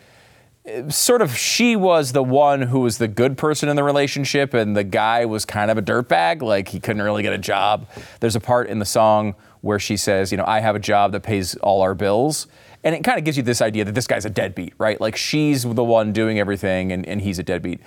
[0.89, 4.77] sort of she was the one who was the good person in the relationship, and
[4.77, 7.89] the guy was kind of a dirtbag, like he couldn't really get a job.
[8.21, 11.13] There's a part in the song where she says, You know, I have a job
[11.13, 12.47] that pays all our bills.
[12.83, 15.01] And it kind of gives you this idea that this guy's a deadbeat, right?
[15.01, 17.81] Like she's the one doing everything and, and he's a deadbeat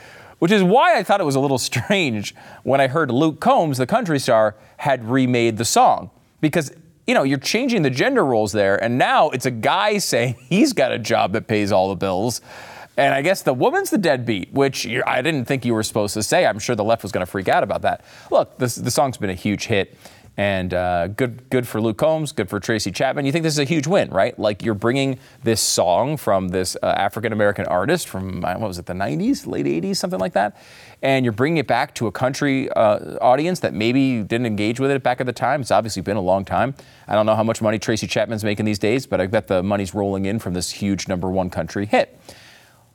[0.43, 3.77] which is why I thought it was a little strange when I heard Luke Combs,
[3.77, 6.10] the country star, had remade the song.
[6.41, 6.69] Because,
[7.08, 10.73] you know, you're changing the gender roles there, and now it's a guy saying he's
[10.73, 12.41] got a job that pays all the bills.
[12.97, 16.21] And I guess the woman's the deadbeat, which I didn't think you were supposed to
[16.21, 16.45] say.
[16.45, 18.03] I'm sure the left was going to freak out about that.
[18.29, 19.97] Look, this, the song's been a huge hit.
[20.36, 23.26] And uh, good, good for Luke Combs, good for Tracy Chapman.
[23.26, 24.38] You think this is a huge win, right?
[24.39, 28.80] Like you're bringing this song from this uh, African American artist from uh, what was
[28.80, 30.58] it, the 90s, late 80s, something like that,
[31.04, 34.89] and you're bringing it back to a country uh, audience that maybe didn't engage with
[34.89, 35.62] it back at the time.
[35.62, 36.74] It's obviously been a long time.
[37.08, 39.62] I don't know how much money Tracy Chapman's making these days, but I bet the
[39.62, 42.19] money's rolling in from this huge number one country hit.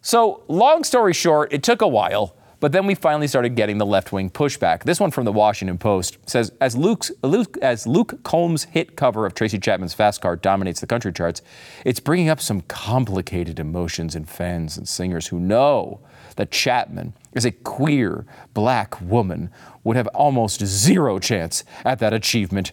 [0.00, 2.34] So, long story short, it took a while.
[2.60, 4.82] But then we finally started getting the left wing pushback.
[4.82, 9.26] This one from the Washington Post says as, Luke's, Luke, as Luke Combs' hit cover
[9.26, 11.40] of Tracy Chapman's Fast Car dominates the country charts,
[11.84, 16.00] it's bringing up some complicated emotions in fans and singers who know
[16.34, 19.50] that Chapman, as a queer black woman,
[19.84, 22.72] would have almost zero chance at that achievement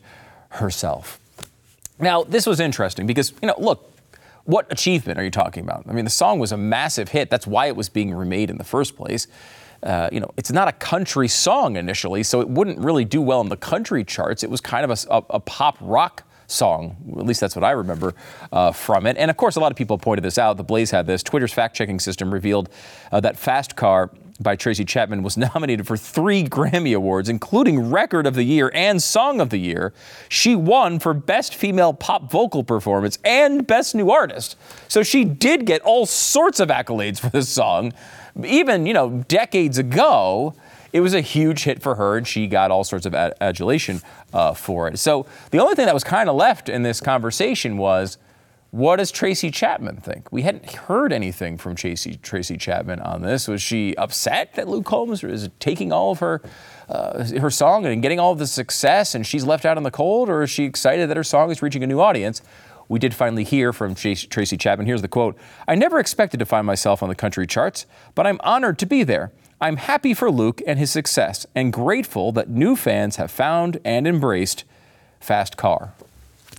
[0.50, 1.20] herself.
[2.00, 3.92] Now, this was interesting because, you know, look,
[4.46, 5.86] what achievement are you talking about?
[5.88, 7.30] I mean, the song was a massive hit.
[7.30, 9.28] That's why it was being remade in the first place.
[9.86, 13.40] Uh, you know, it's not a country song initially, so it wouldn't really do well
[13.42, 14.44] in the country charts.
[14.44, 16.96] It was kind of a, a, a pop rock song.
[17.18, 18.14] At least that's what I remember
[18.52, 19.18] uh, from it.
[19.18, 20.58] And of course, a lot of people pointed this out.
[20.58, 21.24] The Blaze had this.
[21.24, 22.70] Twitter's fact checking system revealed
[23.12, 28.28] uh, that Fast Car by Tracy Chapman was nominated for three Grammy Awards, including Record
[28.28, 29.94] of the Year and Song of the Year.
[30.30, 34.58] She won for Best Female Pop Vocal Performance and Best New Artist.
[34.88, 37.94] So she did get all sorts of accolades for this song
[38.44, 40.56] even, you know, decades ago,
[40.96, 44.54] it was a huge hit for her, and she got all sorts of adulation uh,
[44.54, 44.98] for it.
[44.98, 48.18] So the only thing that was kind of left in this conversation was,
[48.72, 50.32] what does Tracy Chapman think?
[50.32, 53.50] We hadn't heard anything from Tracy, Tracy Chapman on this.
[53.50, 56.42] Was she upset that Luke Combs is taking all of her
[56.88, 59.92] uh, her song and getting all of the success, and she's left out in the
[59.92, 62.42] cold, or is she excited that her song is reaching a new audience?
[62.88, 64.86] we did finally hear from Tracy Chapman.
[64.86, 65.38] Here's the quote
[65.68, 69.04] I never expected to find myself on the country charts, but I'm honored to be
[69.04, 69.32] there.
[69.62, 74.06] I'm happy for Luke and his success and grateful that new fans have found and
[74.06, 74.64] embraced
[75.20, 75.94] Fast Car.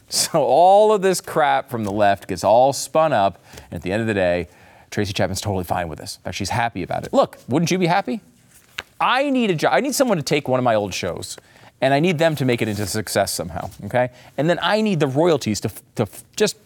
[0.09, 3.93] So all of this crap from the left gets all spun up, and at the
[3.93, 4.49] end of the day,
[4.91, 6.17] Tracy Chapman's totally fine with this.
[6.17, 7.13] In fact, she's happy about it.
[7.13, 8.21] Look, wouldn't you be happy?
[9.01, 9.75] I need a job.
[9.75, 11.37] I need someone to take one of my old shows
[11.81, 14.11] and I need them to make it into success somehow, okay?
[14.39, 16.57] And then I need the royalties to, to just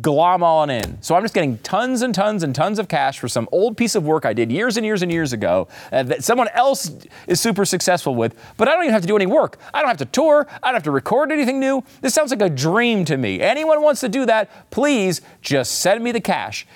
[0.00, 1.00] glom all in.
[1.02, 3.94] So I'm just getting tons and tons and tons of cash for some old piece
[3.94, 6.90] of work I did years and years and years ago uh, that someone else
[7.26, 9.58] is super successful with, but I don't even have to do any work.
[9.74, 10.46] I don't have to tour.
[10.62, 11.82] I don't have to record anything new.
[12.00, 13.40] This sounds like a dream to me.
[13.40, 16.66] Anyone wants to do that, please just send me the cash.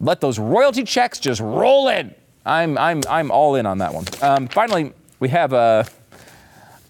[0.00, 2.14] Let those royalty checks just roll in.
[2.44, 4.04] I'm, I'm, I'm all in on that one.
[4.22, 5.86] Um, finally, we have a,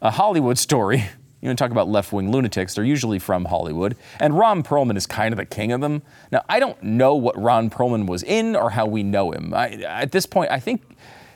[0.03, 1.05] a Hollywood story.
[1.41, 3.97] You to talk about left wing lunatics, they're usually from Hollywood.
[4.19, 6.03] And Ron Perlman is kind of the king of them.
[6.31, 9.55] Now, I don't know what Ron Perlman was in or how we know him.
[9.55, 10.83] I, at this point, I think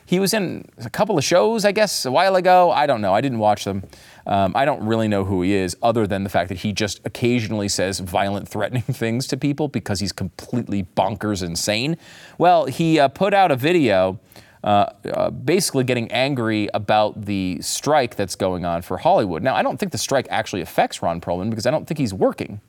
[0.05, 2.69] he was in a couple of shows, I guess, a while ago.
[2.69, 3.13] I don't know.
[3.13, 3.83] I didn't watch them.
[4.27, 7.01] Um, I don't really know who he is, other than the fact that he just
[7.05, 11.97] occasionally says violent, threatening things to people because he's completely bonkers insane.
[12.37, 14.19] Well, he uh, put out a video.
[14.65, 19.43] Uh, uh, basically getting angry about the strike that's going on for Hollywood.
[19.43, 22.15] Now, I don't think the strike actually affects Ron Perlman because I don't think he's
[22.15, 22.59] working.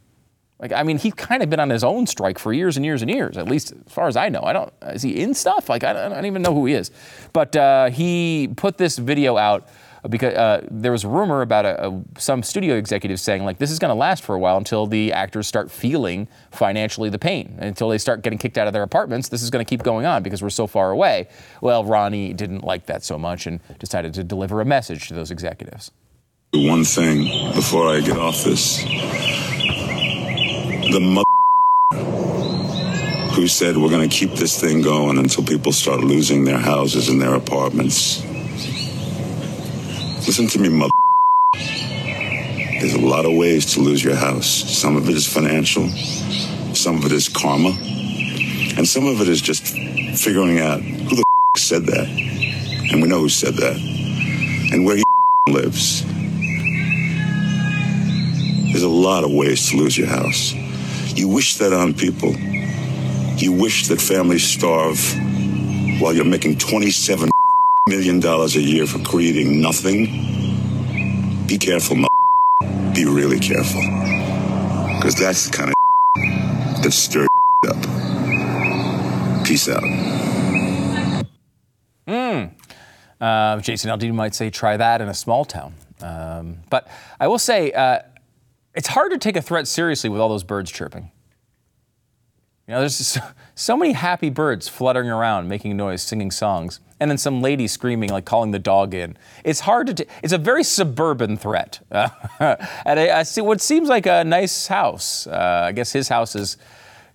[0.59, 3.01] Like, I mean, he's kind of been on his own strike for years and years
[3.01, 4.43] and years, at least as far as I know.
[4.43, 5.71] I don't, is he in stuff?
[5.71, 6.91] Like, I don't, I don't even know who he is.
[7.33, 9.67] But uh, he put this video out
[10.09, 13.71] because uh, there was a rumor about a, a, some studio executives saying like this
[13.71, 17.57] is going to last for a while until the actors start feeling financially the pain.
[17.59, 20.07] Until they start getting kicked out of their apartments this is going to keep going
[20.07, 21.29] on because we're so far away.
[21.61, 25.31] Well ronnie didn't like that so much and decided to deliver a message to those
[25.31, 25.91] executives.
[26.53, 28.83] One thing before i get off this
[30.93, 31.25] the mother
[33.35, 37.11] who said we're going to keep this thing going until people start losing their houses
[37.11, 38.25] and their apartments
[40.27, 40.91] Listen to me, mother.
[42.81, 44.49] There's a lot of ways to lose your house.
[44.49, 45.89] Some of it is financial,
[46.75, 47.71] some of it is karma,
[48.77, 49.69] and some of it is just
[50.19, 51.23] figuring out who the
[51.57, 52.09] said that.
[52.91, 53.77] And we know who said that,
[54.73, 55.05] and where he
[55.49, 56.05] lives.
[58.73, 60.55] There's a lot of ways to lose your house.
[61.15, 62.35] You wish that on people.
[63.37, 64.99] You wish that families starve
[66.01, 67.31] while you're making 27
[67.89, 70.07] million dollars a year for creating nothing,
[71.47, 71.97] be careful,
[72.93, 73.81] be really careful.
[74.97, 77.29] Because that's the kind of that stirs
[77.69, 77.77] up.
[79.47, 79.85] Peace out.
[82.09, 82.47] Hmm.
[83.21, 85.75] Uh, Jason Aldean might say, try that in a small town.
[86.01, 86.89] Um, but
[87.21, 88.01] I will say, uh,
[88.75, 91.13] it's hard to take a threat seriously with all those birds chirping.
[92.67, 93.21] You know, there's so,
[93.55, 98.11] so, many happy birds fluttering around, making noise, singing songs, and then some lady screaming,
[98.11, 99.17] like calling the dog in.
[99.45, 99.95] It's hard to.
[99.95, 101.79] T- it's a very suburban threat.
[101.93, 102.09] Uh,
[102.85, 105.29] and I, I, see what seems like a nice house.
[105.29, 106.57] Uh, I guess his house is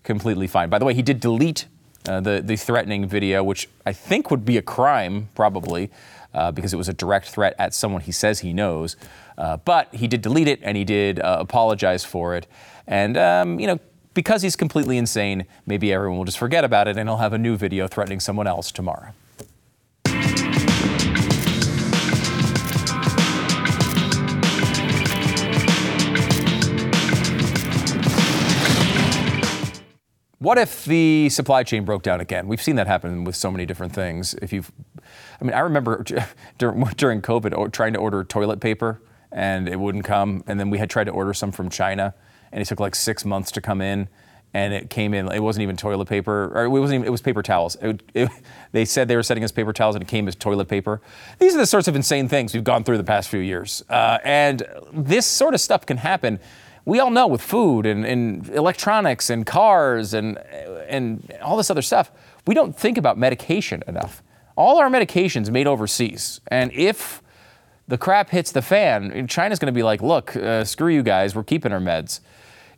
[0.03, 0.69] completely fine.
[0.69, 1.65] By the way, he did delete
[2.07, 5.91] uh, the the threatening video, which I think would be a crime, probably,
[6.33, 8.95] uh, because it was a direct threat at someone he says he knows.
[9.37, 12.47] Uh, but he did delete it, and he did uh, apologize for it.
[12.87, 13.81] And um, you know
[14.13, 17.37] because he's completely insane, maybe everyone will just forget about it and he'll have a
[17.37, 19.13] new video threatening someone else tomorrow.
[30.39, 32.47] What if the supply chain broke down again?
[32.47, 34.33] We've seen that happen with so many different things.
[34.41, 34.71] If you've,
[35.39, 36.03] I mean, I remember
[36.57, 36.81] during
[37.21, 38.99] COVID trying to order toilet paper
[39.31, 42.15] and it wouldn't come, and then we had tried to order some from China
[42.51, 44.07] and it took like six months to come in.
[44.53, 45.31] And it came in.
[45.31, 46.95] It wasn't even toilet paper, or it wasn't.
[46.95, 47.77] Even, it was paper towels.
[47.81, 48.29] It, it,
[48.73, 50.99] they said they were sending us paper towels, and it came as toilet paper.
[51.39, 54.17] These are the sorts of insane things we've gone through the past few years, uh,
[54.25, 56.37] and this sort of stuff can happen
[56.85, 60.37] we all know with food and, and, electronics and cars and,
[60.87, 62.11] and all this other stuff,
[62.47, 64.23] we don't think about medication enough.
[64.55, 66.41] All our medications made overseas.
[66.47, 67.21] And if
[67.87, 71.35] the crap hits the fan, China's going to be like, look, uh, screw you guys,
[71.35, 72.19] we're keeping our meds.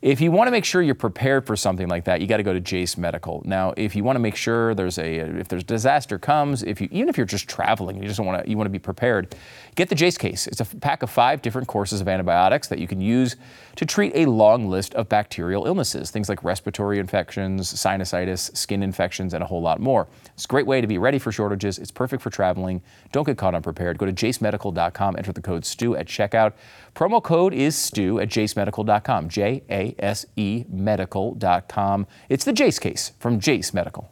[0.03, 2.43] If you want to make sure you're prepared for something like that, you got to
[2.43, 3.41] go to Jase Medical.
[3.45, 6.89] Now, if you want to make sure there's a if there's disaster comes, if you
[6.91, 9.33] even if you're just traveling, you just want to you want to be prepared,
[9.75, 10.45] get the Jase case.
[10.45, 13.37] It's a pack of 5 different courses of antibiotics that you can use
[13.77, 19.33] to treat a long list of bacterial illnesses, things like respiratory infections, sinusitis, skin infections,
[19.33, 20.09] and a whole lot more.
[20.33, 21.79] It's a great way to be ready for shortages.
[21.79, 22.81] It's perfect for traveling.
[23.13, 23.97] Don't get caught unprepared.
[23.97, 26.51] Go to jasemedical.com, enter the code STU at checkout.
[26.95, 32.07] Promo code is STU at jasemedical.com, J A J-A-S-E medical.com.
[32.29, 34.11] It's the Jase case from Jase Medical.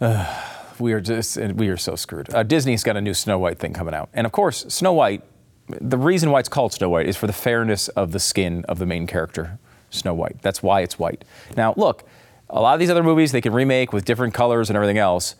[0.00, 0.26] Uh,
[0.78, 2.32] we are just we are so screwed.
[2.34, 5.22] Uh, Disney's got a new Snow White thing coming out, and of course, Snow White.
[5.68, 8.80] The reason why it's called Snow White is for the fairness of the skin of
[8.80, 9.60] the main character,
[9.90, 10.42] Snow White.
[10.42, 11.24] That's why it's white.
[11.56, 12.02] Now, look,
[12.48, 15.36] a lot of these other movies they can remake with different colors and everything else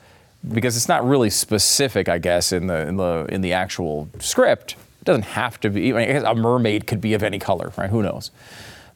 [0.47, 4.77] because it's not really specific, I guess, in the in the in the actual script.
[5.01, 5.93] It doesn't have to be.
[5.93, 7.91] I guess a mermaid could be of any color, right?
[7.91, 8.31] Who knows?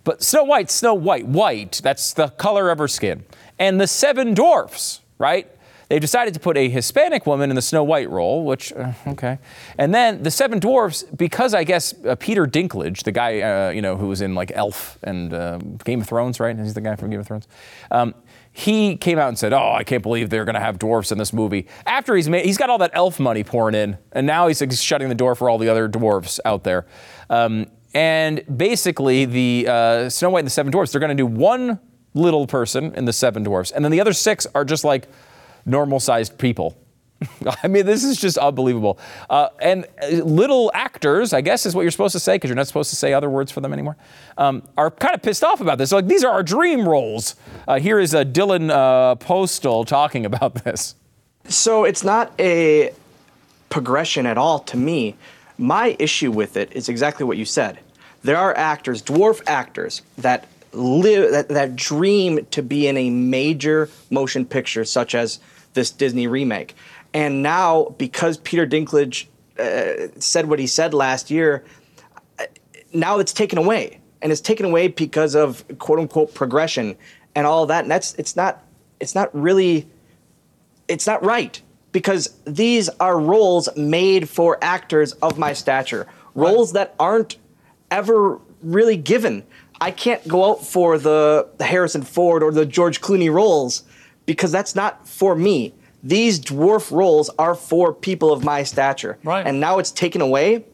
[0.05, 1.80] But Snow White, Snow White, white.
[1.82, 3.24] That's the color of her skin.
[3.59, 5.51] And the seven dwarfs, right?
[5.88, 9.38] They decided to put a Hispanic woman in the Snow White role, which, uh, okay.
[9.78, 13.82] And then the Seven Dwarfs, because I guess uh, Peter Dinklage, the guy, uh, you
[13.82, 16.59] know, who was in like Elf and uh, Game of Thrones, right?
[16.59, 17.47] He's the guy from Game of Thrones.
[17.90, 18.14] Um,
[18.57, 21.18] he came out and said, "Oh, I can't believe they're going to have dwarfs in
[21.18, 24.46] this movie." After he's made, he's got all that elf money pouring in, and now
[24.46, 26.86] he's, he's shutting the door for all the other dwarfs out there.
[27.28, 31.26] Um, and basically, the uh, Snow White and the Seven Dwarfs, they're going to do
[31.26, 31.80] one
[32.14, 35.09] little person in the Seven Dwarfs, and then the other six are just like
[35.66, 36.78] normal-sized people.
[37.62, 38.98] I mean, this is just unbelievable.
[39.28, 42.56] Uh, and uh, little actors, I guess is what you're supposed to say, because you're
[42.56, 43.96] not supposed to say other words for them anymore,
[44.38, 45.92] um, are kind of pissed off about this.
[45.92, 47.36] like, these are our dream roles.
[47.66, 50.94] Uh, here is uh, Dylan uh, Postl talking about this.
[51.48, 52.92] So it's not a
[53.68, 55.16] progression at all to me.
[55.58, 57.78] My issue with it is exactly what you said.
[58.22, 63.88] There are actors, dwarf actors, that live that, that dream to be in a major
[64.10, 65.38] motion picture such as
[65.74, 66.74] this Disney remake.
[67.14, 69.26] And now, because Peter Dinklage
[69.58, 71.64] uh, said what he said last year,
[72.92, 76.96] now it's taken away, and it's taken away because of quote unquote progression
[77.36, 77.84] and all that.
[77.84, 78.64] And that's it's not
[78.98, 79.88] it's not really
[80.88, 81.62] it's not right
[81.92, 87.36] because these are roles made for actors of my stature, roles that aren't
[87.92, 89.44] ever really given.
[89.80, 93.84] I can't go out for the Harrison Ford or the George Clooney roles
[94.26, 95.74] because that's not for me
[96.05, 99.18] these dwarf roles are for people of my stature.
[99.24, 99.44] Right.
[99.44, 100.66] And now it's taken away.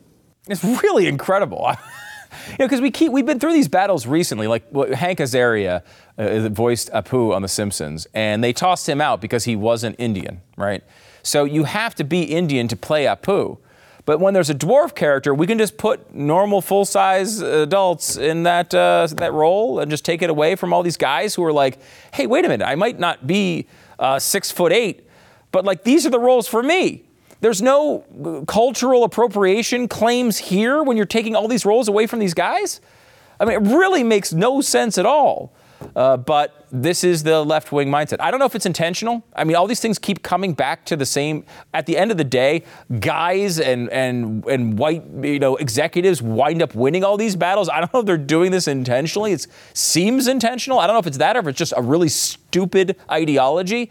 [0.49, 1.71] It's really incredible.
[2.49, 4.49] you know, because we keep we've been through these battles recently.
[4.49, 5.83] Like Hank Azaria
[6.19, 10.41] uh, voiced Apu on The Simpsons, and they tossed him out because he wasn't Indian,
[10.57, 10.83] right?
[11.23, 13.59] So you have to be Indian to play Apu.
[14.07, 18.43] But when there's a dwarf character, we can just put normal full size adults in
[18.43, 21.53] that uh, that role and just take it away from all these guys who are
[21.53, 21.79] like,
[22.15, 23.69] hey, wait a minute, I might not be
[24.01, 25.07] uh, six foot eight
[25.53, 27.05] but like these are the roles for me.
[27.41, 32.35] There's no cultural appropriation claims here when you're taking all these roles away from these
[32.35, 32.81] guys.
[33.39, 35.55] I mean, it really makes no sense at all.
[35.97, 38.21] Uh, but this is the left wing mindset.
[38.21, 39.25] I don't know if it's intentional.
[39.35, 41.45] I mean, all these things keep coming back to the same.
[41.73, 42.65] At the end of the day,
[43.01, 47.69] guys and and and white you know executives wind up winning all these battles.
[47.69, 49.33] I don't know if they're doing this intentionally.
[49.33, 50.79] It seems intentional.
[50.79, 53.91] I don't know if it's that or if it's just a really stupid ideology.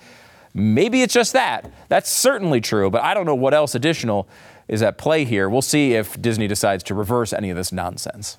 [0.53, 1.71] Maybe it's just that.
[1.87, 4.27] That's certainly true, but I don't know what else additional
[4.67, 5.49] is at play here.
[5.49, 8.37] We'll see if Disney decides to reverse any of this nonsense.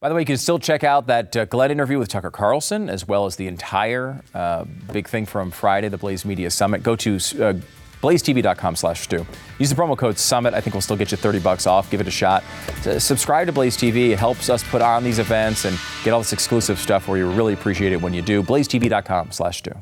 [0.00, 2.88] By the way, you can still check out that uh, Glenn interview with Tucker Carlson,
[2.88, 6.82] as well as the entire uh, big thing from Friday, the Blaze Media Summit.
[6.82, 7.54] Go to uh,
[8.02, 9.26] blazetv.com slash stu.
[9.58, 10.54] Use the promo code SUMMIT.
[10.54, 11.90] I think we'll still get you 30 bucks off.
[11.90, 12.44] Give it a shot.
[12.98, 14.10] subscribe to Blaze TV.
[14.10, 17.30] It helps us put on these events and get all this exclusive stuff where you
[17.30, 18.42] really appreciate it when you do.
[18.42, 19.72] blazetv.com slash stu.